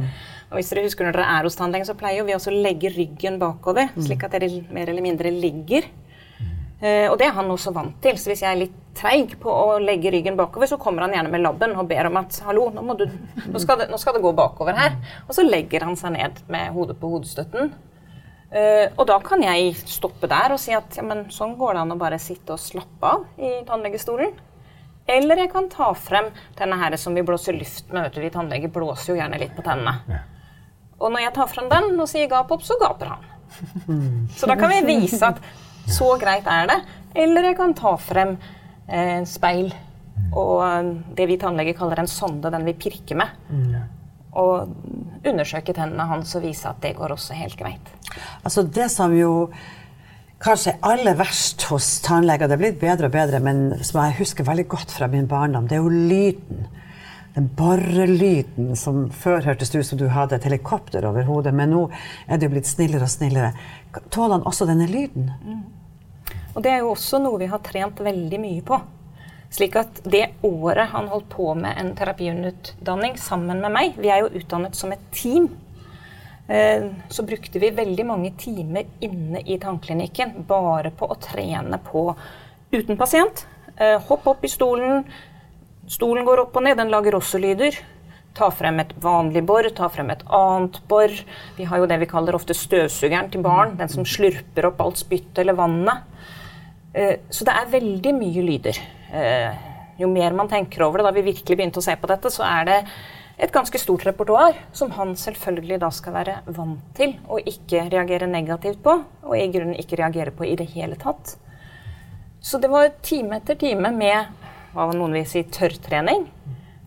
Og 0.50 0.58
hvis 0.58 0.68
dere 0.74 0.84
husker 0.84 1.08
når 1.08 1.16
dere 1.16 1.38
er 1.38 1.48
hos 1.48 1.56
tannlegen, 1.56 1.88
så 1.88 1.96
pleier 1.96 2.26
vi 2.28 2.36
også 2.36 2.52
å 2.52 2.60
legge 2.60 2.92
ryggen 2.92 3.40
bakover, 3.40 3.88
slik 3.96 4.26
at 4.28 4.36
dere 4.36 4.50
mer 4.68 4.92
eller 4.92 5.06
mindre 5.06 5.32
ligger. 5.32 5.88
Uh, 6.80 7.10
og 7.10 7.18
det 7.20 7.26
er 7.28 7.34
han 7.36 7.48
også 7.52 7.72
vant 7.76 7.96
til. 8.04 8.16
Så 8.20 8.32
hvis 8.32 8.44
jeg 8.44 8.52
er 8.52 8.62
litt 8.62 8.76
treig 8.96 9.34
på 9.40 9.52
å 9.52 9.78
legge 9.80 10.12
ryggen 10.12 10.36
bakover, 10.36 10.68
så 10.68 10.80
kommer 10.80 11.04
han 11.06 11.16
gjerne 11.16 11.32
med 11.32 11.44
labben 11.44 11.76
og 11.80 11.88
ber 11.88 12.08
om 12.08 12.20
at 12.20 12.42
hallo, 12.44 12.68
nå, 12.76 12.96
du, 12.96 13.06
nå, 13.46 13.60
skal, 13.60 13.82
det, 13.82 13.90
nå 13.92 14.00
skal 14.00 14.16
det 14.16 14.24
gå 14.24 14.32
bakover 14.36 14.76
her. 14.76 14.96
Og 15.26 15.36
så 15.36 15.44
legger 15.44 15.88
han 15.88 15.96
seg 16.00 16.16
ned 16.16 16.40
med 16.52 16.72
hodet 16.76 17.00
på 17.00 17.12
hodestøtten. 17.12 17.72
Uh, 18.50 18.90
og 18.98 19.04
da 19.06 19.20
kan 19.22 19.42
jeg 19.44 19.76
stoppe 19.86 20.26
der 20.30 20.50
og 20.50 20.58
si 20.58 20.72
at 20.74 20.96
ja, 20.98 21.04
men 21.06 21.28
sånn 21.30 21.52
går 21.58 21.76
det 21.76 21.82
an 21.84 21.94
å 21.94 21.98
bare 22.00 22.18
sitte 22.18 22.56
og 22.56 22.62
slappe 22.62 23.12
av 23.14 23.26
i 23.38 23.60
tannlegestolen. 23.68 24.32
Eller 25.10 25.44
jeg 25.44 25.50
kan 25.52 25.68
ta 25.70 25.90
frem 25.94 26.28
denne 26.58 26.78
her 26.78 26.96
som 27.00 27.14
vi 27.14 27.22
blåser 27.26 27.56
luft 27.56 27.88
med. 27.90 28.08
vet 28.08 28.18
du, 28.18 28.20
Vi 28.22 28.32
tannleger 28.34 28.72
blåser 28.74 29.12
jo 29.12 29.18
gjerne 29.18 29.38
litt 29.40 29.54
på 29.56 29.64
tennene. 29.66 29.96
Ja. 30.10 30.22
Og 31.00 31.14
når 31.14 31.24
jeg 31.24 31.34
tar 31.38 31.50
frem 31.50 31.70
den 31.70 31.94
og 31.96 32.10
sier 32.10 32.28
gap 32.30 32.50
opp, 32.52 32.62
så 32.66 32.76
gaper 32.78 33.14
han. 33.14 33.28
Så 34.38 34.46
da 34.46 34.54
kan 34.58 34.70
vi 34.70 34.82
vise 34.86 35.30
at 35.30 35.40
så 35.90 36.12
greit 36.20 36.46
er 36.46 36.68
det. 36.70 36.76
Eller 37.18 37.48
jeg 37.48 37.56
kan 37.58 37.72
ta 37.74 37.96
frem 37.98 38.36
eh, 38.86 39.22
speil 39.26 39.72
og 40.36 40.92
det 41.16 41.26
vi 41.26 41.38
tannleger 41.40 41.74
kaller 41.78 42.02
en 42.02 42.10
sonde, 42.10 42.52
den 42.52 42.68
vi 42.68 42.76
pirker 42.78 43.18
med. 43.18 43.40
Mm 43.48 43.96
og 44.32 44.70
undersøke 45.26 45.74
tennene 45.74 46.06
hans 46.10 46.34
og 46.38 46.44
vise 46.44 46.68
at 46.70 46.80
det 46.82 46.94
går 46.98 47.14
også 47.16 47.36
helt 47.38 47.56
greit. 47.58 47.92
Altså 48.44 48.62
Det 48.62 48.90
som 48.90 49.14
jo 49.16 49.50
kanskje 50.40 50.74
er 50.74 50.84
aller 50.92 51.16
verst 51.18 51.66
hos 51.68 51.98
tannleger, 52.04 52.48
det 52.48 52.56
er 52.56 52.62
blitt 52.62 52.80
bedre 52.80 53.10
og 53.10 53.16
bedre, 53.16 53.40
men 53.44 53.82
som 53.84 54.00
jeg 54.04 54.20
husker 54.20 54.46
veldig 54.46 54.68
godt 54.68 54.94
fra 54.94 55.10
min 55.10 55.28
barndom, 55.28 55.68
det 55.68 55.76
er 55.76 55.82
jo 55.82 55.90
lyden. 55.90 56.68
Den 57.34 57.46
borrelyden 57.54 58.72
som 58.76 59.04
før 59.14 59.44
hørtes 59.44 59.70
ut 59.74 59.86
som 59.86 59.98
du 60.00 60.08
hadde 60.10 60.34
et 60.38 60.46
helikopter 60.48 61.04
over 61.06 61.28
hodet, 61.28 61.52
men 61.54 61.70
nå 61.70 61.84
er 62.26 62.38
det 62.38 62.48
jo 62.48 62.54
blitt 62.56 62.70
snillere 62.70 63.06
og 63.06 63.12
snillere. 63.12 63.52
Tåler 64.10 64.38
han 64.38 64.46
også 64.48 64.66
denne 64.66 64.88
lyden? 64.90 65.30
Mm. 65.44 65.60
Og 66.56 66.64
det 66.64 66.72
er 66.72 66.82
jo 66.82 66.94
også 66.96 67.20
noe 67.22 67.38
vi 67.38 67.50
har 67.50 67.62
trent 67.62 68.02
veldig 68.02 68.40
mye 68.42 68.64
på. 68.66 68.80
Slik 69.50 69.76
at 69.80 70.02
det 70.06 70.28
året 70.46 70.92
han 70.92 71.08
holdt 71.10 71.28
på 71.32 71.48
med 71.58 71.74
en 71.80 71.94
terapiutdanning 71.98 73.16
sammen 73.18 73.58
med 73.58 73.74
meg 73.74 73.96
Vi 73.98 74.12
er 74.12 74.22
jo 74.22 74.30
utdannet 74.38 74.78
som 74.78 74.92
et 74.94 75.02
team. 75.14 75.48
Eh, 76.46 76.86
så 77.10 77.26
brukte 77.26 77.62
vi 77.62 77.72
veldig 77.74 78.06
mange 78.06 78.30
timer 78.38 78.86
inne 79.02 79.42
i 79.42 79.58
tannklinikken 79.58 80.38
bare 80.46 80.94
på 80.94 81.10
å 81.10 81.18
trene 81.18 81.80
på 81.82 82.12
uten 82.70 82.98
pasient. 82.98 83.46
Hoppe 83.80 84.08
hopp 84.10 84.26
opp 84.34 84.44
i 84.44 84.50
stolen. 84.52 85.04
Stolen 85.90 86.26
går 86.26 86.44
opp 86.44 86.58
og 86.58 86.62
ned, 86.66 86.76
den 86.78 86.92
lager 86.92 87.16
også 87.16 87.40
lyder. 87.42 87.78
Ta 88.36 88.46
frem 88.54 88.78
et 88.78 88.92
vanlig 89.02 89.42
bor, 89.46 89.66
ta 89.74 89.88
frem 89.90 90.12
et 90.12 90.22
annet 90.30 90.76
bor. 90.90 91.10
Vi 91.56 91.66
har 91.66 91.80
jo 91.80 91.88
det 91.90 91.98
vi 92.02 92.08
kaller 92.10 92.36
ofte 92.38 92.54
støvsugeren 92.54 93.30
til 93.32 93.42
barn. 93.42 93.74
Den 93.80 93.90
som 93.90 94.06
slurper 94.06 94.68
opp 94.70 94.82
alt 94.84 95.00
spyttet 95.00 95.42
eller 95.42 95.58
vannet. 95.58 96.06
Eh, 96.94 97.16
så 97.30 97.46
det 97.48 97.56
er 97.56 97.72
veldig 97.74 98.14
mye 98.20 98.46
lyder. 98.46 98.78
Eh, 99.12 99.54
jo 100.00 100.08
mer 100.08 100.32
man 100.36 100.48
tenker 100.48 100.84
over 100.86 101.00
det, 101.00 101.08
da 101.08 101.14
vi 101.14 101.26
virkelig 101.26 101.56
begynte 101.56 101.80
å 101.82 101.84
se 101.84 101.96
på 101.98 102.08
dette, 102.10 102.30
så 102.32 102.44
er 102.46 102.68
det 102.68 102.78
et 103.40 103.52
ganske 103.52 103.78
stort 103.80 104.04
repertoar 104.04 104.56
som 104.76 104.92
han 104.96 105.14
selvfølgelig 105.16 105.78
da 105.80 105.88
skal 105.94 106.14
være 106.16 106.36
vant 106.56 106.82
til 106.96 107.14
å 107.28 107.38
ikke 107.40 107.86
reagere 107.92 108.28
negativt 108.30 108.82
på, 108.84 108.96
og 109.24 109.36
i 109.36 109.48
grunnen 109.52 109.78
ikke 109.80 109.98
reagere 110.00 110.34
på 110.36 110.46
i 110.48 110.56
det 110.60 110.68
hele 110.74 110.98
tatt. 111.00 111.36
Så 112.40 112.60
det 112.60 112.70
var 112.72 112.92
time 113.04 113.40
etter 113.40 113.58
time 113.60 113.92
med 113.92 114.30
hva 114.72 114.86
noen 114.94 115.16
vil 115.16 115.26
si 115.28 115.42
tørrtrening, 115.44 116.26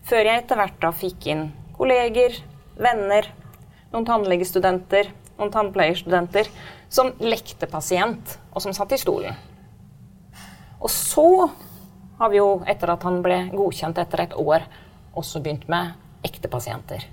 før 0.06 0.30
jeg 0.30 0.42
etter 0.42 0.58
hvert 0.58 0.80
da 0.82 0.90
fikk 0.94 1.28
inn 1.30 1.48
kolleger, 1.74 2.38
venner, 2.78 3.28
noen 3.92 4.06
tannlegestudenter, 4.08 5.10
noen 5.38 5.52
tannpleierstudenter 5.54 6.50
som 6.92 7.12
lekte 7.22 7.68
pasient, 7.70 8.38
og 8.54 8.62
som 8.62 8.74
satt 8.74 8.94
i 8.94 9.00
stolen. 9.00 9.34
Og 10.78 10.90
så 10.92 11.48
har 12.18 12.30
vi 12.30 12.38
jo, 12.38 12.48
etter 12.70 12.94
at 12.94 13.04
han 13.06 13.20
ble 13.24 13.40
godkjent 13.54 13.98
etter 13.98 14.26
et 14.26 14.38
år, 14.38 14.66
også 15.18 15.42
begynt 15.42 15.68
med 15.70 15.94
ekte 16.26 16.50
pasienter. 16.50 17.04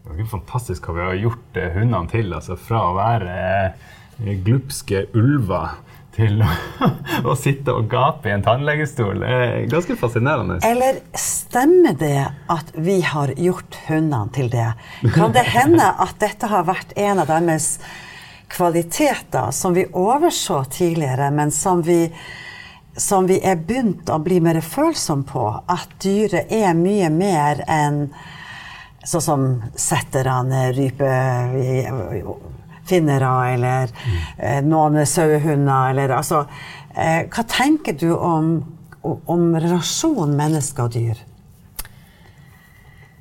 Det 0.00 0.16
er 0.16 0.30
fantastisk 0.30 0.88
hva 0.88 0.96
vi 0.96 1.04
har 1.04 1.20
gjort 1.20 1.60
eh, 1.60 1.70
hundene 1.76 2.10
til. 2.10 2.32
altså 2.34 2.56
Fra 2.58 2.86
å 2.88 2.96
være 2.96 3.36
eh, 3.36 4.34
glupske 4.46 5.04
ulver 5.14 5.76
til 6.16 6.40
å, 6.42 6.48
å, 7.30 7.36
sitte 7.38 7.74
og 7.76 7.88
gape 7.92 8.30
i 8.30 8.34
en 8.34 8.44
tannlegestol. 8.44 9.22
Det 9.22 9.30
er 9.30 9.56
ganske 9.70 9.96
fascinerende. 10.00 10.58
Eller 10.66 11.02
stemmer 11.18 11.96
det 12.00 12.30
at 12.50 12.72
vi 12.74 13.00
har 13.06 13.34
gjort 13.36 13.78
hundene 13.88 14.34
til 14.36 14.50
det? 14.52 14.70
Kan 15.14 15.36
det 15.36 15.46
hende 15.52 15.92
at 16.00 16.16
dette 16.22 16.50
har 16.50 16.66
vært 16.68 16.96
en 16.98 17.22
av 17.22 17.30
deres 17.30 17.76
kvaliteter 18.50 19.52
som 19.54 19.76
vi 19.76 19.84
overså 19.86 20.64
tidligere, 20.72 21.30
men 21.30 21.52
som 21.54 21.84
vi 21.86 22.08
som 22.96 23.26
vi 23.26 23.40
er 23.44 23.56
begynt 23.56 24.10
å 24.10 24.18
bli 24.22 24.40
mer 24.42 24.60
følsomme 24.64 25.24
på. 25.28 25.64
At 25.70 25.88
dyret 26.02 26.52
er 26.52 26.74
mye 26.76 27.10
mer 27.12 27.64
enn 27.70 28.08
sånn 29.06 29.22
som 29.24 29.62
setterne, 29.78 30.72
rypefinnere 30.76 33.52
eller 33.54 33.88
mm. 33.94 34.18
noen 34.68 35.06
sauehunder 35.06 35.90
eller 35.94 36.08
altså 36.18 36.38
eh, 36.94 37.22
Hva 37.30 37.42
tenker 37.48 37.92
du 37.96 38.16
om, 38.16 38.64
om 39.02 39.56
relasjonen 39.56 40.36
menneske 40.36 40.82
og 40.84 40.92
dyr? 40.98 41.16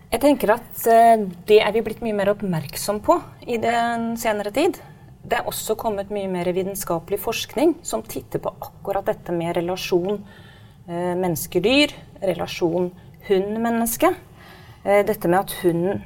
Jeg 0.10 0.20
tenker 0.24 0.50
at 0.58 0.88
eh, 0.90 1.18
det 1.48 1.60
er 1.64 1.72
vi 1.76 1.82
blitt 1.86 2.02
mye 2.04 2.18
mer 2.18 2.30
oppmerksom 2.34 3.00
på 3.06 3.16
i 3.48 3.58
den 3.62 4.18
senere 4.20 4.52
tid 4.52 4.74
det 5.24 5.40
er 5.40 5.50
også 5.50 5.76
kommet 5.80 6.12
mye 6.14 6.30
mer 6.32 6.48
vitenskapelig 6.56 7.20
forskning 7.22 7.76
som 7.86 8.04
titter 8.08 8.42
på 8.44 8.54
akkurat 8.64 9.08
dette 9.10 9.34
med 9.36 9.58
relasjon 9.58 10.22
eh, 10.88 11.16
menneske-dyr, 11.20 11.94
relasjon 12.24 12.90
hund-menneske. 13.28 14.14
Eh, 14.86 15.02
dette 15.06 15.28
med 15.28 15.42
at 15.42 15.56
hunden 15.64 16.06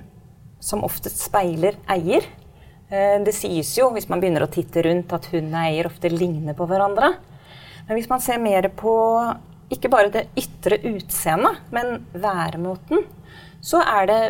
som 0.63 0.83
oftest 0.85 1.21
speiler 1.21 1.77
eier. 1.91 2.25
Eh, 2.89 3.19
det 3.23 3.35
sies 3.37 3.75
jo, 3.77 3.91
hvis 3.93 4.09
man 4.09 4.23
begynner 4.23 4.47
å 4.47 4.51
titte 4.51 4.81
rundt, 4.85 5.13
at 5.13 5.29
hund 5.33 5.53
og 5.53 5.61
eier 5.61 5.89
ofte 5.91 6.11
ligner 6.11 6.57
på 6.57 6.67
hverandre. 6.69 7.13
Men 7.85 7.99
hvis 7.99 8.09
man 8.09 8.23
ser 8.23 8.41
mer 8.41 8.69
på 8.73 8.93
ikke 9.73 9.91
bare 9.93 10.11
det 10.13 10.27
ytre 10.39 10.79
utseendet, 10.89 11.61
men 11.73 12.07
væremåten, 12.13 13.05
så 13.63 13.81
er 13.83 14.09
det 14.09 14.21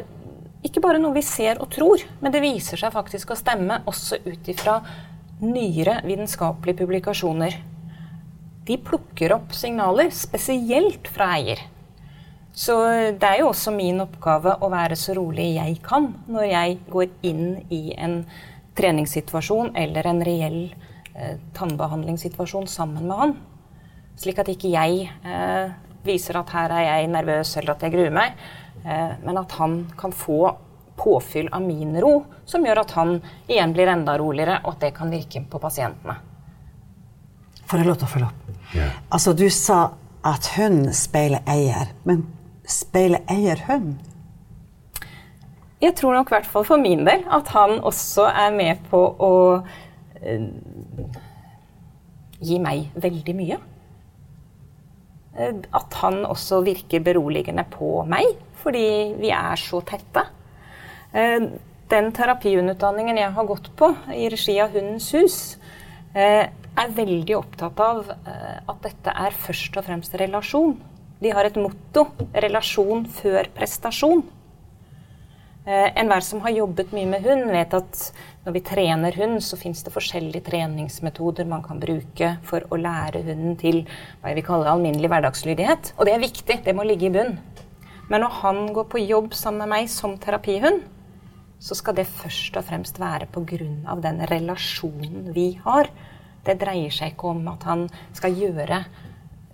ikke 0.64 0.82
bare 0.84 1.02
noe 1.02 1.16
vi 1.16 1.24
ser 1.26 1.60
og 1.62 1.72
tror, 1.74 2.04
men 2.22 2.34
det 2.34 2.44
viser 2.44 2.80
seg 2.80 2.94
faktisk 2.96 3.34
å 3.34 3.40
stemme 3.40 3.82
også 3.90 4.22
ut 4.24 4.50
ifra 4.52 4.80
nyere 5.44 6.00
vitenskapelige 6.08 6.80
publikasjoner. 6.84 7.58
De 8.64 8.80
plukker 8.80 9.36
opp 9.36 9.52
signaler, 9.58 10.12
spesielt 10.16 11.10
fra 11.12 11.34
eier. 11.36 11.60
Så 12.54 12.78
det 13.18 13.28
er 13.28 13.42
jo 13.42 13.50
også 13.50 13.74
min 13.74 14.00
oppgave 14.04 14.56
å 14.62 14.70
være 14.72 14.96
så 15.00 15.16
rolig 15.18 15.56
jeg 15.56 15.80
kan 15.84 16.12
når 16.30 16.46
jeg 16.52 16.76
går 16.94 17.08
inn 17.26 17.48
i 17.74 17.96
en 17.98 18.20
treningssituasjon 18.78 19.74
eller 19.78 20.08
en 20.10 20.22
reell 20.26 20.60
eh, 21.18 21.40
tannbehandlingssituasjon 21.58 22.70
sammen 22.70 23.10
med 23.10 23.18
han. 23.24 23.34
Slik 24.22 24.44
at 24.44 24.52
ikke 24.54 24.70
jeg 24.70 25.10
eh, 25.26 25.74
viser 26.06 26.38
at 26.38 26.54
her 26.54 26.76
er 26.78 26.86
jeg 26.88 27.10
nervøs 27.16 27.56
eller 27.58 27.74
at 27.74 27.86
jeg 27.88 27.96
gruer 27.96 28.14
meg, 28.14 28.38
men 28.84 29.38
at 29.40 29.54
han 29.56 29.78
kan 29.96 30.12
få 30.12 30.58
påfyll 30.96 31.48
av 31.52 31.62
min 31.62 31.96
ro, 32.02 32.26
som 32.46 32.66
gjør 32.66 32.84
at 32.84 32.92
han 32.98 33.16
igjen 33.48 33.74
blir 33.74 33.90
enda 33.92 34.18
roligere, 34.20 34.60
og 34.64 34.76
at 34.76 34.86
det 34.86 34.94
kan 34.98 35.12
virke 35.14 35.42
på 35.50 35.62
pasientene. 35.62 36.16
Får 37.70 37.82
jeg 37.82 37.90
lov 37.90 38.00
til 38.00 38.08
å 38.08 38.12
følge 38.12 38.30
opp? 38.30 38.56
Yeah. 38.74 38.96
Altså, 39.10 39.34
du 39.34 39.48
sa 39.54 39.80
at 40.24 40.50
hund 40.58 40.92
speiler 40.98 41.44
eier, 41.50 41.94
men 42.08 42.26
speiler 42.70 43.24
eier 43.32 43.60
hund? 43.68 43.98
Jeg 45.84 45.98
tror 46.00 46.16
nok 46.16 46.30
i 46.32 46.38
hvert 46.38 46.48
fall 46.48 46.66
for 46.68 46.80
min 46.80 47.04
del 47.08 47.26
at 47.34 47.50
han 47.52 47.80
også 47.84 48.30
er 48.30 48.54
med 48.56 48.86
på 48.92 49.02
å 49.04 49.34
uh, 49.60 50.46
gi 52.44 52.60
meg 52.64 52.94
veldig 53.04 53.36
mye. 53.36 53.60
Uh, 55.36 55.60
at 55.76 56.00
han 56.00 56.24
også 56.30 56.62
virker 56.64 57.04
beroligende 57.04 57.66
på 57.74 57.98
meg 58.08 58.32
fordi 58.64 58.88
vi 59.20 59.32
er 59.36 59.60
så 59.60 59.82
tette. 59.86 60.26
Eh, 61.14 61.48
den 61.94 62.12
terapiunutdanningen 62.16 63.20
jeg 63.20 63.34
har 63.36 63.48
gått 63.48 63.70
på 63.78 63.92
i 64.16 64.30
regi 64.34 64.58
av 64.64 64.74
Hundens 64.74 65.12
hus, 65.14 65.40
eh, 66.16 66.48
er 66.74 66.96
veldig 66.98 67.36
opptatt 67.38 67.80
av 67.86 68.08
eh, 68.10 68.62
at 68.66 68.80
dette 68.82 69.14
er 69.14 69.36
først 69.46 69.78
og 69.78 69.86
fremst 69.86 70.16
relasjon. 70.18 70.78
De 71.22 71.32
har 71.32 71.46
et 71.46 71.56
motto 71.56 72.08
'relasjon 72.34 73.06
før 73.08 73.48
prestasjon'. 73.56 74.24
Enhver 75.66 76.20
som 76.20 76.42
har 76.44 76.52
jobbet 76.52 76.92
mye 76.92 77.08
med 77.08 77.24
hund, 77.24 77.46
vet 77.48 77.74
at 77.74 78.12
når 78.44 78.52
vi 78.52 78.62
trener 78.68 79.16
hund, 79.16 79.40
så 79.40 79.56
fins 79.56 79.80
det 79.86 79.94
forskjellige 79.94 80.44
treningsmetoder 80.44 81.48
man 81.48 81.64
kan 81.64 81.80
bruke 81.80 82.34
for 82.44 82.66
å 82.68 82.76
lære 82.76 83.22
hunden 83.24 83.56
til 83.56 83.86
hva 84.20 84.34
jeg 84.34 84.42
vil 84.42 84.48
kalle 84.50 84.74
alminnelig 84.74 85.08
hverdagslydighet. 85.08 85.94
Og 85.96 86.04
det 86.04 86.18
er 86.18 86.26
viktig. 86.26 86.58
Det 86.66 86.76
må 86.76 86.84
ligge 86.84 87.08
i 87.08 87.14
bunn. 87.16 87.38
Men 88.10 88.26
når 88.26 88.36
han 88.42 88.66
går 88.76 88.90
på 88.92 89.02
jobb 89.04 89.34
sammen 89.38 89.64
med 89.64 89.72
meg 89.72 89.90
som 89.92 90.18
terapihund, 90.20 90.84
så 91.64 91.78
skal 91.80 91.96
det 91.96 92.10
først 92.12 92.58
og 92.60 92.66
fremst 92.68 93.00
være 93.00 93.30
pga. 93.32 93.96
den 93.96 94.20
relasjonen 94.28 95.32
vi 95.34 95.54
har. 95.64 95.88
Det 96.44 96.60
dreier 96.60 96.92
seg 96.92 97.14
ikke 97.14 97.30
om 97.32 97.48
at 97.48 97.64
han 97.64 97.90
skal 98.12 98.36
gjøre 98.36 98.84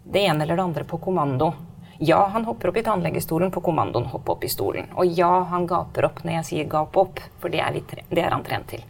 det 0.09 0.23
ene 0.25 0.43
eller 0.43 0.55
det 0.55 0.63
andre 0.63 0.83
på 0.83 0.97
kommando. 0.97 1.53
Ja, 1.99 2.25
han 2.33 2.45
hopper 2.45 2.69
opp 2.69 2.77
i 2.77 2.83
tannlegestolen 2.83 3.51
på 3.51 3.61
kommandoen 3.61 4.05
'hopp 4.05 4.29
opp 4.29 4.43
i 4.43 4.47
stolen'. 4.47 4.87
Og 4.95 5.05
ja, 5.05 5.43
han 5.43 5.67
gaper 5.67 6.05
opp 6.05 6.23
når 6.23 6.33
jeg 6.33 6.45
sier 6.45 6.65
'gap 6.65 6.97
opp', 6.97 7.19
for 7.39 7.49
det 7.49 7.59
er, 7.59 7.81
det 8.09 8.23
er 8.23 8.31
han 8.31 8.43
trent 8.43 8.67
til. 8.67 8.81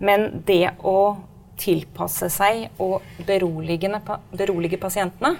Men 0.00 0.42
det 0.46 0.74
å 0.82 1.16
tilpasse 1.56 2.30
seg 2.30 2.70
og 2.80 3.02
berolige 3.26 4.80
pasientene, 4.80 5.36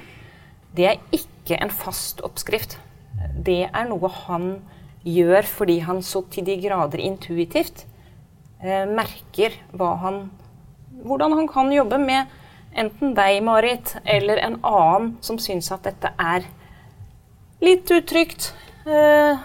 det 0.74 0.86
er 0.86 0.98
ikke 1.10 1.58
en 1.60 1.70
fast 1.70 2.20
oppskrift 2.20 2.78
det 3.36 3.64
er 3.68 3.88
noe 3.88 4.10
han 4.26 4.52
gjør 5.02 5.48
fordi 5.48 5.80
han 5.82 6.02
så 6.06 6.22
til 6.30 6.46
de 6.46 6.58
grader 6.62 7.02
intuitivt 7.02 7.86
eh, 8.62 8.86
merker 8.86 9.56
han, 9.78 10.24
hvordan 11.02 11.32
han 11.38 11.48
kan 11.50 11.72
jobbe 11.74 11.98
med 11.98 12.30
enten 12.78 13.14
deg, 13.16 13.42
Marit, 13.44 13.96
eller 14.04 14.40
en 14.40 14.58
annen 14.62 15.16
som 15.24 15.38
syns 15.42 15.72
at 15.74 15.84
dette 15.84 16.12
er 16.18 16.46
litt 17.62 17.90
utrygt. 17.92 18.52
Eh, 18.86 19.42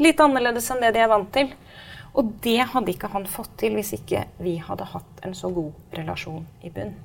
litt 0.00 0.20
annerledes 0.20 0.70
enn 0.72 0.80
det 0.82 0.94
de 0.96 1.04
er 1.04 1.10
vant 1.10 1.30
til. 1.34 1.52
Og 2.18 2.32
det 2.42 2.58
hadde 2.72 2.90
ikke 2.94 3.12
han 3.12 3.28
fått 3.30 3.52
til 3.60 3.76
hvis 3.78 3.92
ikke 4.00 4.24
vi 4.42 4.56
hadde 4.62 4.88
hatt 4.94 5.22
en 5.26 5.36
så 5.36 5.52
god 5.54 5.98
relasjon 5.98 6.46
i 6.66 6.72
bunn. 6.74 6.96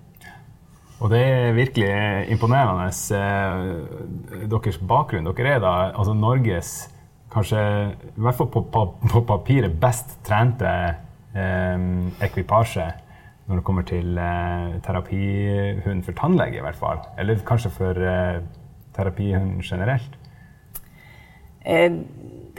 Og 1.03 1.11
det 1.11 1.21
er 1.21 1.55
virkelig 1.55 1.89
imponerende. 2.31 2.87
Eh, 3.15 4.49
deres 4.51 4.77
bakgrunn. 4.79 5.27
Dere 5.35 5.55
er 5.57 5.63
da 5.63 5.73
altså 5.91 6.13
Norges 6.15 6.75
kanskje, 7.33 7.61
i 8.15 8.21
hvert 8.23 8.37
fall 8.37 8.47
på, 8.47 8.61
på, 9.11 9.21
papiret, 9.27 9.75
best 9.81 10.15
trente 10.23 10.69
eh, 11.35 11.87
ekvipasje 12.23 12.85
når 13.45 13.59
det 13.59 13.65
kommer 13.67 13.85
til 13.85 14.17
eh, 14.17 14.77
terapihund 14.85 16.05
for 16.05 16.17
tannlege, 16.17 16.57
i 16.57 16.63
hvert 16.65 16.79
fall. 16.79 17.03
Eller 17.19 17.43
kanskje 17.45 17.73
for 17.75 17.99
eh, 17.99 18.39
terapihund 18.95 19.59
generelt. 19.61 20.15
Eh, 21.65 21.91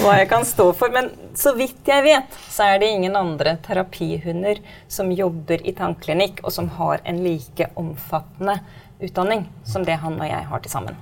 Hva 0.01 0.17
jeg 0.19 0.29
kan 0.31 0.45
stå 0.47 0.67
for. 0.77 0.93
Men 0.93 1.09
så 1.37 1.53
vidt 1.57 1.89
jeg 1.89 2.05
vet, 2.05 2.37
så 2.53 2.69
er 2.73 2.83
det 2.83 2.91
ingen 2.93 3.17
andre 3.19 3.57
terapihunder 3.65 4.61
som 4.91 5.11
jobber 5.13 5.63
i 5.65 5.73
tannklinikk, 5.77 6.43
og 6.45 6.53
som 6.53 6.69
har 6.77 7.01
en 7.07 7.23
like 7.25 7.71
omfattende 7.79 8.59
utdanning 9.01 9.47
som 9.65 9.85
det 9.85 9.97
han 10.01 10.19
og 10.19 10.29
jeg 10.29 10.47
har 10.51 10.63
til 10.63 10.73
sammen. 10.73 11.01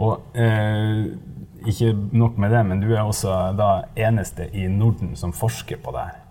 Og 0.00 0.38
eh, 0.38 1.12
ikke 1.68 1.92
nok 2.16 2.40
med 2.40 2.54
det, 2.54 2.64
men 2.66 2.80
du 2.82 2.90
er 2.94 3.04
også 3.04 3.52
da 3.58 3.70
eneste 4.08 4.48
i 4.56 4.66
Norden 4.70 5.16
som 5.16 5.34
forsker 5.36 5.80
på 5.82 5.94
det 5.94 6.08
her. 6.08 6.21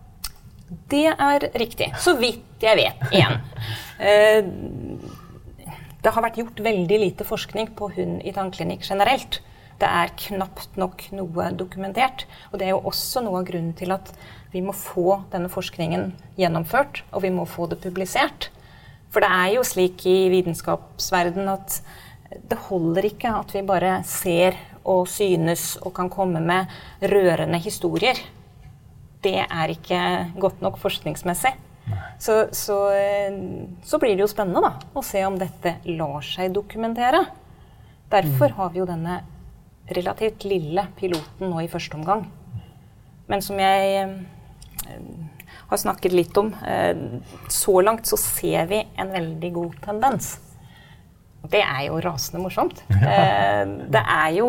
Det 0.71 1.07
er 1.11 1.47
riktig. 1.59 1.91
Så 1.99 2.15
vidt 2.19 2.63
jeg 2.63 2.79
vet. 2.79 3.07
Igjen. 3.11 3.41
Eh, 4.01 4.39
det 6.01 6.09
har 6.09 6.23
vært 6.25 6.39
gjort 6.39 6.57
veldig 6.65 6.97
lite 7.03 7.25
forskning 7.27 7.67
på 7.77 7.91
hund 7.93 8.23
i 8.25 8.31
tannklinikk 8.33 8.81
generelt. 8.87 9.37
Det 9.77 9.85
er 9.85 10.13
knapt 10.17 10.79
nok 10.81 11.03
noe 11.13 11.51
dokumentert. 11.53 12.25
Og 12.49 12.57
det 12.57 12.65
er 12.65 12.73
jo 12.73 12.79
også 12.89 13.21
noe 13.21 13.43
av 13.43 13.45
grunnen 13.45 13.75
til 13.77 13.93
at 13.93 14.09
vi 14.49 14.63
må 14.65 14.73
få 14.73 15.19
denne 15.29 15.53
forskningen 15.53 16.09
gjennomført, 16.41 17.03
og 17.13 17.21
vi 17.27 17.29
må 17.35 17.45
få 17.45 17.69
det 17.69 17.77
publisert. 17.85 18.49
For 19.13 19.21
det 19.21 19.29
er 19.29 19.53
jo 19.59 19.69
slik 19.69 20.01
i 20.09 20.17
vitenskapsverdenen 20.33 21.53
at 21.53 21.77
det 22.49 22.57
holder 22.71 23.11
ikke 23.11 23.37
at 23.37 23.53
vi 23.53 23.61
bare 23.67 23.99
ser 24.07 24.57
og 24.81 25.05
synes 25.13 25.75
og 25.83 25.93
kan 25.93 26.09
komme 26.09 26.41
med 26.41 26.73
rørende 27.05 27.61
historier 27.61 28.17
det 29.25 29.39
er 29.45 29.73
ikke 29.73 30.01
godt 30.41 30.63
nok 30.63 30.79
forskningsmessig. 30.81 31.53
Så, 32.21 32.47
så, 32.55 32.77
eh, 32.93 33.33
så, 33.83 33.99
blir 33.99 34.15
det 34.15 34.23
jo 34.23 34.29
spennende 34.29 34.61
da, 34.63 34.75
å 34.93 35.03
se 35.05 35.23
om 35.25 35.37
dette 35.41 35.79
lar 35.89 36.21
seg 36.25 36.53
dokumentere. 36.53 37.23
Derfor 38.11 38.51
mm. 38.51 38.57
har 38.59 38.69
vi 38.73 38.81
jo 38.81 38.87
denne 38.89 39.17
relativt 39.91 40.45
lille 40.47 40.85
piloten 40.99 41.49
nå 41.49 41.63
i 41.63 41.69
første 41.71 41.97
omgang. 41.97 42.27
Men 43.31 43.43
som 43.43 43.59
jeg 43.59 44.05
eh, 44.05 45.01
har 45.71 45.81
snakket 45.81 46.15
litt 46.15 46.37
om, 46.37 46.53
eh, 46.67 46.93
så 47.49 47.81
langt 47.81 48.09
så 48.09 48.19
ser 48.19 48.69
vi 48.71 48.83
en 49.01 49.13
veldig 49.13 49.51
god 49.57 49.77
tendens. 49.83 50.35
Det 51.49 51.61
er 51.61 51.87
jo 51.87 52.01
rasende 52.03 52.43
morsomt. 52.43 52.83
Eh, 53.01 53.63
det 53.91 54.01
er 54.01 54.27
jo 54.35 54.45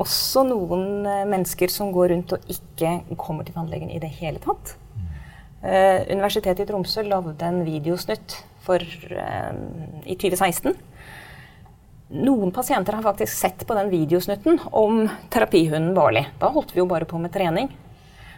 også 0.00 0.42
noen 0.48 1.04
eh, 1.06 1.26
mennesker 1.28 1.70
som 1.70 1.90
går 1.92 2.08
rundt 2.14 2.32
og 2.34 2.46
ikke 2.50 2.94
kommer 3.20 3.44
til 3.44 3.54
tannlegen 3.54 3.92
i 3.92 4.00
det 4.02 4.08
hele 4.16 4.40
tatt. 4.42 4.72
Eh, 5.62 6.08
Universitetet 6.08 6.64
i 6.64 6.66
Tromsø 6.70 7.04
lagde 7.06 7.46
en 7.46 7.60
videosnutt 7.66 8.38
for, 8.64 8.82
i 8.82 10.16
2016. 10.16 10.74
Noen 12.12 12.52
pasienter 12.52 12.96
har 12.96 13.04
faktisk 13.04 13.36
sett 13.36 13.62
på 13.68 13.76
den 13.76 13.92
videosnutten 13.92 14.58
om 14.72 15.04
terapihunden 15.32 15.94
Barley. 15.96 16.26
Da 16.40 16.50
holdt 16.54 16.74
vi 16.74 16.82
jo 16.82 16.88
bare 16.90 17.08
på 17.08 17.20
med 17.20 17.32
trening. 17.34 17.70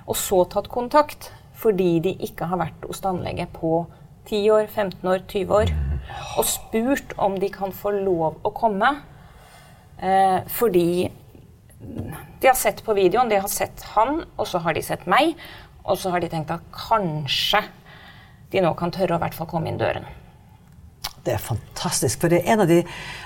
Og 0.06 0.18
så 0.18 0.42
tatt 0.50 0.68
kontakt 0.72 1.30
fordi 1.58 1.98
de 2.04 2.12
ikke 2.26 2.48
har 2.50 2.60
vært 2.60 2.86
hos 2.88 3.00
tannlege 3.04 3.46
på 3.54 3.84
10 4.30 4.50
år, 4.50 4.66
15 4.66 5.10
år, 5.10 5.24
20 5.28 5.58
år 5.62 5.74
og 6.38 6.46
spurt 6.48 7.14
om 7.20 7.36
de 7.40 7.50
kan 7.52 7.72
få 7.74 7.92
lov 7.96 8.40
å 8.44 8.52
komme. 8.54 8.90
Eh, 9.98 10.40
fordi 10.50 11.10
de 12.40 12.48
har 12.48 12.58
sett 12.58 12.82
på 12.84 12.96
videoen, 12.96 13.30
de 13.30 13.40
har 13.40 13.50
sett 13.50 13.84
han, 13.94 14.22
og 14.36 14.48
så 14.48 14.60
har 14.64 14.76
de 14.76 14.82
sett 14.84 15.06
meg. 15.10 15.34
Og 15.84 15.98
så 16.00 16.12
har 16.14 16.22
de 16.22 16.30
tenkt 16.32 16.52
at 16.54 16.64
kanskje 16.74 17.62
de 18.52 18.62
nå 18.64 18.72
kan 18.78 18.92
tørre 18.94 19.16
å 19.16 19.22
hvert 19.22 19.36
fall 19.36 19.50
komme 19.50 19.70
inn 19.70 19.80
døren. 19.80 20.06
Det 21.24 21.32
er 21.32 21.40
fantastisk. 21.40 22.20
For 22.20 22.32
det 22.32 22.42
er 22.42 22.52
en 22.52 22.62
av 22.64 22.68
de 22.68 22.82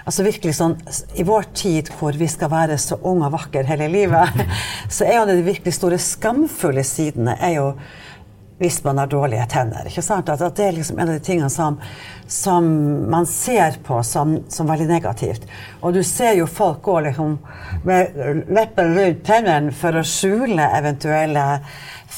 altså 0.06 0.24
virkelig 0.26 0.54
sånn, 0.58 0.76
I 1.18 1.26
vår 1.26 1.48
tid 1.58 1.90
hvor 1.98 2.14
vi 2.18 2.28
skal 2.30 2.50
være 2.52 2.76
så 2.78 2.98
unge 3.02 3.26
og 3.26 3.34
vakre 3.34 3.64
hele 3.66 3.88
livet, 3.90 4.44
så 4.94 5.06
er 5.06 5.18
en 5.18 5.24
av 5.26 5.34
de 5.34 5.46
virkelig 5.46 5.74
store 5.78 5.98
skamfulle 6.02 6.84
sidene 6.86 7.34
er 7.42 7.56
jo 7.58 7.72
hvis 8.58 8.84
man 8.84 8.98
har 8.98 9.06
dårlige 9.06 9.46
tenner. 9.46 9.86
ikke 9.86 10.02
sant? 10.02 10.28
At, 10.28 10.42
det 10.56 10.64
er 10.64 10.74
liksom 10.74 10.98
en 10.98 11.08
av 11.08 11.14
de 11.14 11.24
tingene 11.24 11.50
som, 11.50 11.78
som 12.26 12.66
man 13.10 13.26
ser 13.26 13.78
på 13.86 14.00
som, 14.02 14.38
som, 14.50 14.66
veldig 14.66 14.88
negativt. 14.90 15.46
Og 15.80 15.94
du 15.94 16.02
ser 16.02 16.34
jo 16.40 16.48
folk 16.50 16.82
gå 16.82 16.98
liksom 17.06 17.36
med 17.86 18.18
leppen 18.50 18.96
rundt 18.98 19.22
tennene 19.26 19.74
for 19.74 20.00
å 20.00 20.02
skjule 20.06 20.66
eventuelle 20.80 21.46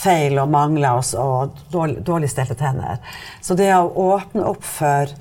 feil 0.01 0.39
og 0.41 0.49
mangler 0.55 1.03
og, 1.03 1.13
og 1.21 1.61
dårlig, 1.73 2.01
dårlig 2.09 2.33
stelte 2.33 2.57
tenner. 2.57 3.03
Så 3.45 3.59
det 3.59 3.69
å 3.77 3.93
åpne 4.15 4.47
opp 4.49 4.65
for, 4.65 5.13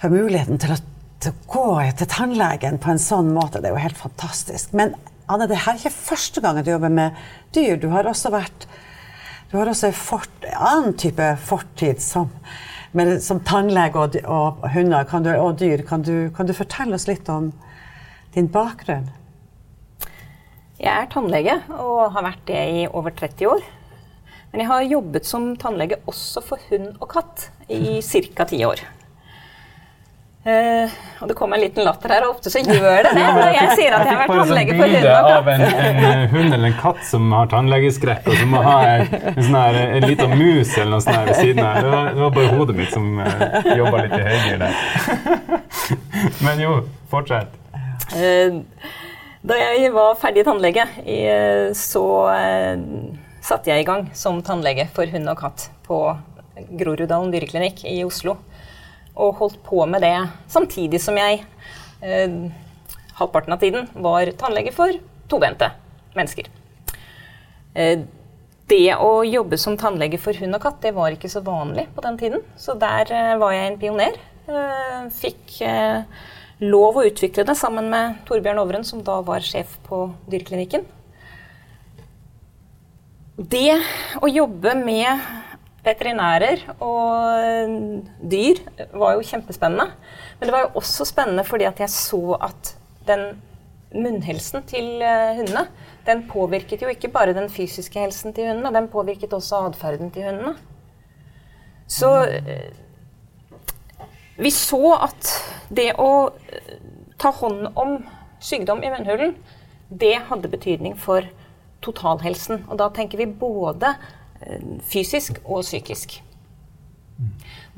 for 0.00 0.10
muligheten 0.10 0.58
til 0.58 0.74
å, 0.74 0.80
til 1.22 1.36
å 1.36 1.54
gå 1.54 1.68
til 2.00 2.10
tannlegen 2.10 2.82
på 2.82 2.96
en 2.96 3.02
sånn 3.02 3.30
måte, 3.36 3.62
det 3.62 3.70
er 3.70 3.78
jo 3.78 3.86
helt 3.86 4.02
fantastisk. 4.08 4.74
Men 4.74 4.96
Anne, 5.30 5.46
det 5.46 5.60
her 5.62 5.76
er 5.76 5.78
ikke 5.78 5.94
første 5.94 6.42
gangen 6.42 6.66
du 6.66 6.72
jobber 6.72 6.90
med 6.90 7.18
dyr. 7.54 7.76
Du 7.78 7.92
har 7.92 8.08
også 8.10 8.32
vært 8.34 8.66
du 9.50 9.56
har 9.58 9.70
også 9.70 9.88
en 9.88 9.96
fort, 9.98 10.44
annen 10.54 10.94
type 10.98 11.24
fortid 11.42 11.98
som, 12.02 12.28
med, 12.94 13.16
som 13.24 13.40
tannlege 13.42 13.98
og, 13.98 14.18
og 14.22 14.68
hunder 14.70 15.08
du, 15.24 15.30
og 15.34 15.58
dyr. 15.58 15.82
Kan 15.88 16.06
du, 16.06 16.30
kan 16.36 16.46
du, 16.46 16.54
fortelle 16.54 16.94
oss 16.94 17.08
litt 17.10 17.28
om 17.32 17.50
din 18.36 18.46
bakgrunn? 18.52 19.10
Jeg 20.80 20.94
er 20.94 21.10
tannlege 21.12 21.58
og 21.74 22.12
har 22.14 22.24
vært 22.30 22.46
det 22.48 22.62
i 22.78 22.86
over 22.86 23.10
30 23.10 23.50
år. 23.50 23.66
Men 24.52 24.62
jeg 24.62 24.70
har 24.70 24.86
jobbet 24.86 25.26
som 25.26 25.50
tannlege 25.58 25.98
også 26.10 26.42
for 26.46 26.70
hund 26.70 26.94
og 27.00 27.10
katt 27.10 27.50
i 27.70 27.98
ca. 28.06 28.46
10 28.46 28.64
år. 28.70 28.86
Uh, 30.40 30.88
og 31.20 31.28
det 31.28 31.34
kommer 31.36 31.58
en 31.58 31.66
liten 31.66 31.84
latter 31.84 32.14
her, 32.14 32.24
og 32.24 32.38
ofte 32.38 32.48
så 32.48 32.62
gjør 32.64 33.02
det 33.04 33.10
det 33.12 33.24
når 33.36 33.50
jeg 33.52 33.74
sier 33.76 33.92
at 33.92 34.06
jeg 34.08 34.14
har 34.16 34.20
vært 34.22 34.38
tannlege 34.38 34.76
for 34.78 34.94
hund 34.94 35.08
og 35.10 35.18
katt. 35.18 35.34
av 35.34 35.50
en, 35.52 35.64
en, 36.08 36.22
hund 36.30 36.54
eller 36.56 36.68
en 36.70 36.78
katt 36.78 37.02
som 37.04 37.34
har 37.36 37.50
tannlegeskrekk, 37.52 38.22
og 38.24 38.38
som 38.38 38.54
må 38.54 38.62
ha 38.64 38.78
en, 38.88 39.12
en, 39.18 39.36
sånn 39.36 39.58
her, 39.58 39.78
en 39.98 40.06
liten 40.08 40.32
mus 40.40 40.72
eller 40.78 40.94
noe 40.94 41.04
sånt 41.04 41.28
ved 41.28 41.36
siden 41.42 41.60
av. 41.60 41.76
Det 41.76 41.92
var, 41.92 42.08
det 42.16 42.24
var 42.24 42.34
bare 42.38 42.54
hodet 42.56 42.78
mitt 42.80 42.96
som 42.96 43.12
uh, 43.20 43.28
eh, 43.50 43.70
jobba 43.82 44.02
litt 44.06 44.16
i 44.16 44.22
høygir 44.30 44.64
der. 44.64 44.80
Men 46.46 46.64
jo, 46.64 46.72
fortsett. 47.12 47.60
Uh, 48.16 48.64
da 49.44 49.60
jeg 49.60 49.92
var 49.92 50.16
ferdig 50.24 50.48
tannlege, 50.48 50.88
så 51.76 52.04
satte 53.44 53.72
jeg 53.72 53.84
i 53.84 53.86
gang 53.88 54.08
som 54.16 54.40
tannlege 54.44 54.88
for 54.96 55.08
hund 55.08 55.28
og 55.32 55.40
katt 55.40 55.68
på 55.84 56.00
Groruddalen 56.76 57.32
dyreklinikk 57.32 57.84
i 57.88 58.02
Oslo 58.04 58.36
og 59.14 59.36
holdt 59.40 59.58
på 59.66 59.84
med 59.90 60.04
det 60.04 60.14
samtidig 60.50 61.00
som 61.02 61.18
jeg 61.18 61.42
eh, 62.02 62.38
halvparten 63.18 63.56
av 63.56 63.60
tiden 63.62 63.90
var 63.94 64.30
tannlege 64.40 64.72
for 64.74 64.96
tobente 65.30 65.70
mennesker. 66.16 66.48
Eh, 67.74 68.06
det 68.70 68.94
å 69.02 69.22
jobbe 69.26 69.58
som 69.58 69.76
tannlege 69.78 70.20
for 70.22 70.36
hund 70.38 70.54
og 70.54 70.62
katt 70.62 70.82
det 70.84 70.94
var 70.94 71.14
ikke 71.14 71.30
så 71.32 71.42
vanlig 71.42 71.88
på 71.94 72.04
den 72.04 72.18
tiden. 72.20 72.44
Så 72.56 72.76
der 72.78 73.10
eh, 73.10 73.38
var 73.40 73.54
jeg 73.56 73.72
en 73.72 73.80
pioner. 73.80 74.20
Eh, 74.46 75.08
fikk 75.14 75.56
eh, 75.66 76.06
lov 76.62 77.00
å 77.00 77.04
utvikle 77.08 77.44
det 77.48 77.56
sammen 77.58 77.90
med 77.90 78.20
Torbjørn 78.28 78.62
Ovren, 78.62 78.86
som 78.86 79.02
da 79.04 79.18
var 79.26 79.42
sjef 79.44 79.74
på 79.88 80.04
dyreklinikken. 80.30 80.86
Det 83.40 83.80
å 84.20 84.28
jobbe 84.28 84.74
med 84.76 85.49
veterinærer 85.84 86.66
og 86.84 87.76
dyr 88.20 88.60
var 88.92 89.16
jo 89.16 89.26
kjempespennende. 89.26 89.86
Men 90.38 90.48
det 90.48 90.54
var 90.54 90.66
jo 90.66 90.80
også 90.82 91.06
spennende 91.08 91.44
fordi 91.48 91.68
at 91.68 91.80
jeg 91.80 91.92
så 91.92 92.36
at 92.40 92.74
den 93.08 93.40
munnhelsen 93.90 94.62
til 94.70 95.00
eh, 95.02 95.38
hundene 95.40 95.64
den 96.06 96.24
påvirket 96.28 96.82
jo 96.82 96.88
ikke 96.88 97.10
bare 97.12 97.34
den 97.36 97.50
fysiske 97.50 98.00
helsen 98.00 98.34
til 98.34 98.48
hundene, 98.48 98.72
den 98.74 98.88
påvirket 98.88 99.32
også 99.32 99.64
atferden 99.68 100.10
til 100.10 100.24
hundene. 100.28 100.54
Så 101.90 102.10
eh, 102.24 102.70
vi 104.38 104.50
så 104.54 104.94
at 104.96 105.32
det 105.68 105.90
å 106.00 106.30
eh, 106.30 106.78
ta 107.20 107.32
hånd 107.36 107.68
om 107.74 107.98
sykdom 108.40 108.82
i 108.82 108.92
munnhulen, 108.92 109.36
det 109.90 110.16
hadde 110.30 110.48
betydning 110.48 110.96
for 110.96 111.26
totalhelsen. 111.84 112.64
Og 112.70 112.78
da 112.80 112.88
tenker 112.94 113.20
vi 113.20 113.26
både 113.26 113.92
fysisk 114.90 115.40
og 115.44 115.64
psykisk. 115.66 116.18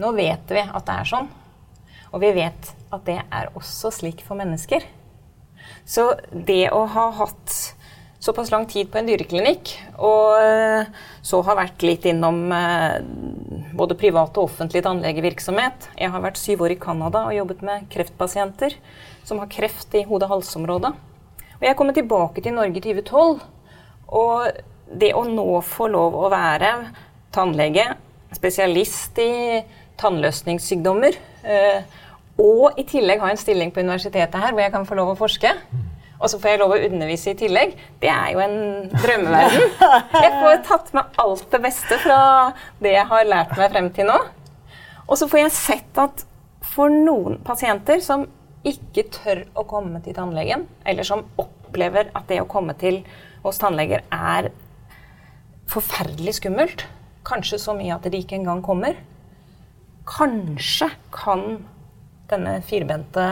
Nå 0.00 0.12
vet 0.16 0.52
vi 0.54 0.62
at 0.62 0.86
det 0.86 0.96
er 0.96 1.08
sånn, 1.08 1.28
og 2.12 2.22
vi 2.22 2.32
vet 2.36 2.72
at 2.92 3.04
det 3.08 3.20
er 3.22 3.52
også 3.56 3.92
slik 3.94 4.22
for 4.24 4.38
mennesker. 4.38 4.84
Så 5.88 6.12
det 6.32 6.68
å 6.74 6.84
ha 6.90 7.06
hatt 7.18 7.54
såpass 8.22 8.52
lang 8.52 8.68
tid 8.70 8.90
på 8.92 9.00
en 9.00 9.08
dyreklinikk, 9.08 9.72
og 9.98 10.36
eh, 10.38 10.90
så 11.26 11.40
har 11.42 11.58
vært 11.58 11.82
litt 11.82 12.04
innom 12.06 12.44
eh, 12.54 13.00
både 13.74 13.96
privat 13.98 14.36
og 14.38 14.46
offentlig 14.46 14.84
tannlegevirksomhet. 14.86 15.88
Jeg 15.98 16.12
har 16.14 16.22
vært 16.22 16.38
syv 16.38 16.62
år 16.68 16.76
i 16.76 16.80
Canada 16.82 17.24
og 17.26 17.34
jobbet 17.34 17.64
med 17.66 17.88
kreftpasienter 17.90 18.76
som 19.26 19.42
har 19.42 19.50
kreft 19.50 19.96
i 19.98 20.04
hode-hals-området. 20.06 20.92
Og 21.58 21.66
jeg 21.66 21.72
er 21.72 21.78
kommet 21.78 21.98
tilbake 21.98 22.44
til 22.44 22.54
Norge 22.54 22.78
i 22.78 22.84
2012. 22.84 23.42
Og 24.12 24.62
det 24.98 25.12
å 25.16 25.24
nå 25.28 25.60
få 25.66 25.88
lov 25.92 26.16
å 26.18 26.30
være 26.32 26.72
tannlege, 27.34 27.86
spesialist 28.36 29.18
i 29.22 29.62
tannløsningssykdommer, 30.00 31.16
eh, 31.44 32.00
og 32.42 32.78
i 32.80 32.84
tillegg 32.88 33.20
ha 33.22 33.30
en 33.32 33.40
stilling 33.40 33.72
på 33.72 33.82
universitetet 33.84 34.40
her 34.40 34.54
hvor 34.54 34.64
jeg 34.64 34.72
kan 34.74 34.86
få 34.88 34.96
lov 34.98 35.12
å 35.12 35.18
forske, 35.18 35.52
og 36.22 36.30
så 36.30 36.38
får 36.38 36.52
jeg 36.52 36.60
lov 36.60 36.74
å 36.76 36.82
undervise 36.86 37.32
i 37.32 37.38
tillegg, 37.38 37.72
det 38.00 38.10
er 38.12 38.28
jo 38.34 38.42
en 38.44 38.58
drømmeverden. 38.92 39.72
Jeg 40.22 40.34
får 40.38 40.60
tatt 40.68 40.92
med 40.94 41.18
alt 41.18 41.48
det 41.50 41.60
beste 41.64 41.98
fra 42.04 42.18
det 42.82 42.94
jeg 42.94 43.08
har 43.10 43.26
lært 43.26 43.56
meg 43.58 43.74
frem 43.74 43.88
til 43.96 44.06
nå. 44.06 44.20
Og 45.08 45.18
så 45.18 45.26
får 45.26 45.42
jeg 45.42 45.54
sett 45.56 45.98
at 45.98 46.22
for 46.72 46.94
noen 46.94 47.40
pasienter 47.42 47.98
som 48.04 48.28
ikke 48.62 49.08
tør 49.10 49.42
å 49.58 49.66
komme 49.66 49.98
til 50.04 50.14
tannlegen, 50.14 50.68
eller 50.86 51.06
som 51.06 51.24
opplever 51.42 52.12
at 52.14 52.28
det 52.30 52.38
å 52.44 52.48
komme 52.50 52.76
til 52.78 53.00
hos 53.42 53.58
tannleger 53.58 54.06
er 54.14 54.52
forferdelig 55.70 56.36
skummelt, 56.40 56.86
kanskje 57.26 57.60
så 57.62 57.74
mye 57.76 57.94
at 57.94 58.06
de 58.08 58.18
ikke 58.18 58.38
engang 58.38 58.62
kommer, 58.64 58.96
kanskje 60.08 60.90
kan 61.14 61.62
denne 62.32 62.56
firbente, 62.64 63.26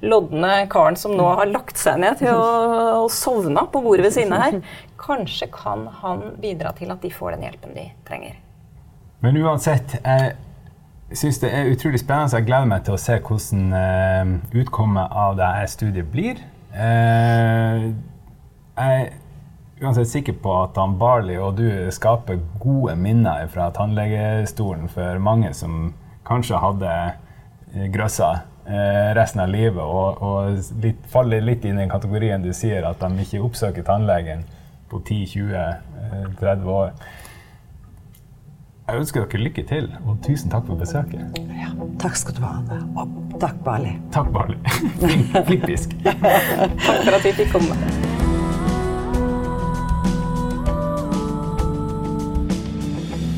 lodne 0.00 0.52
karen 0.72 0.96
som 0.98 1.14
nå 1.16 1.26
har 1.40 1.50
lagt 1.50 1.78
seg 1.78 2.00
ned 2.02 2.18
til 2.22 2.32
å, 2.32 3.04
å 3.04 3.08
sovne 3.12 3.66
på 3.70 3.82
bordet 3.84 4.08
ved 4.08 4.16
siden 4.16 4.34
av 4.36 4.44
her, 4.46 4.60
kanskje 4.98 5.50
kan 5.52 5.86
han 6.00 6.24
bidra 6.42 6.72
til 6.78 6.92
at 6.94 7.04
de 7.04 7.12
får 7.12 7.36
den 7.36 7.48
hjelpen 7.48 7.76
de 7.76 7.88
trenger. 8.08 8.38
Men 9.24 9.38
uansett, 9.42 9.98
jeg 9.98 11.18
syns 11.18 11.40
det 11.42 11.50
er 11.54 11.70
utrolig 11.72 12.00
spennende. 12.02 12.36
Jeg 12.38 12.46
gleder 12.46 12.68
meg 12.70 12.84
til 12.86 12.94
å 12.94 13.00
se 13.00 13.16
hvordan 13.18 13.72
uh, 13.74 14.34
utkommet 14.60 15.14
av 15.24 15.38
dette 15.38 15.70
studiet 15.72 16.10
blir. 16.12 16.42
Uh, 16.74 17.90
jeg 18.78 19.08
uansett 19.82 20.10
sikker 20.10 20.36
på 20.42 20.52
at 20.64 20.78
han 20.80 20.96
Barley 20.98 21.38
og 21.38 21.56
du 21.60 21.68
skaper 21.94 22.40
gode 22.58 22.96
minner 22.98 23.46
fra 23.52 23.70
tannlegestolen 23.74 24.90
for 24.92 25.22
mange 25.22 25.54
som 25.56 25.92
kanskje 26.28 26.60
hadde 26.60 26.92
Eh, 27.74 27.84
grøssa 27.84 28.40
eh, 28.66 29.14
resten 29.14 29.40
av 29.40 29.48
livet 29.52 29.82
og, 29.82 30.22
og 30.22 30.82
litt, 30.82 31.04
faller 31.12 31.44
litt 31.44 31.64
inn 31.64 31.76
i 31.76 31.82
den 31.84 31.92
kategorien 31.92 32.42
du 32.42 32.52
sier, 32.56 32.86
at 32.88 33.02
de 33.02 33.24
ikke 33.24 33.42
oppsøker 33.44 33.84
tannlegen 33.84 34.46
på 34.88 35.02
10-20-30 35.02 36.46
eh, 36.48 36.68
år. 36.72 36.92
Jeg 38.88 39.02
ønsker 39.02 39.26
dere 39.26 39.42
lykke 39.42 39.64
til, 39.68 39.90
og 40.06 40.22
tusen 40.24 40.48
takk 40.48 40.64
for 40.70 40.80
besøket. 40.80 41.42
Ja, 41.58 41.74
takk 42.00 42.16
skal 42.16 42.38
du 42.38 42.40
ha, 42.46 42.54
Anne. 42.62 42.78
Og 42.96 43.34
takk, 43.42 43.58
Barli. 43.66 43.98
Takk, 44.14 44.32
Barli. 44.32 44.56
Flippisk. 45.50 45.92
takk 46.06 47.04
for 47.04 47.18
at 47.18 47.28
vi 47.28 47.34
fikk 47.42 47.52
komme. 47.58 48.17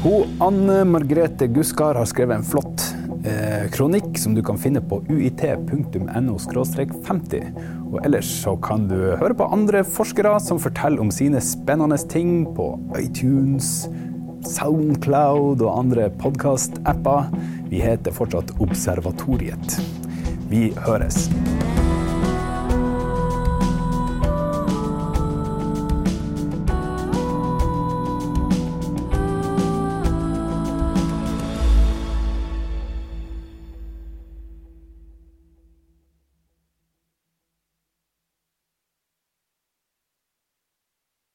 Hun 0.01 0.41
Anne 0.41 0.85
Margrethe 0.89 1.47
Guskar 1.47 1.95
har 1.95 2.07
skrevet 2.09 2.39
en 2.39 2.45
flott 2.47 2.85
eh, 3.29 3.67
kronikk 3.69 4.17
som 4.17 4.33
du 4.33 4.41
kan 4.41 4.57
finne 4.57 4.81
på 4.81 5.03
uit.no 5.11 6.39
50. 6.41 7.51
Og 7.85 7.99
ellers 8.01 8.31
så 8.41 8.55
kan 8.65 8.89
du 8.89 8.97
høre 9.21 9.37
på 9.37 9.51
andre 9.53 9.85
forskere 9.85 10.39
som 10.41 10.63
forteller 10.63 11.05
om 11.05 11.13
sine 11.13 11.45
spennende 11.45 12.01
ting 12.09 12.47
på 12.57 12.73
iTunes, 12.97 13.91
Soundcloud 14.49 15.61
og 15.61 15.75
andre 15.75 16.09
podkast-apper. 16.23 17.29
Vi 17.69 17.85
heter 17.85 18.17
fortsatt 18.17 18.57
Observatoriet. 18.57 19.83
Vi 20.49 20.71
høres. 20.81 21.27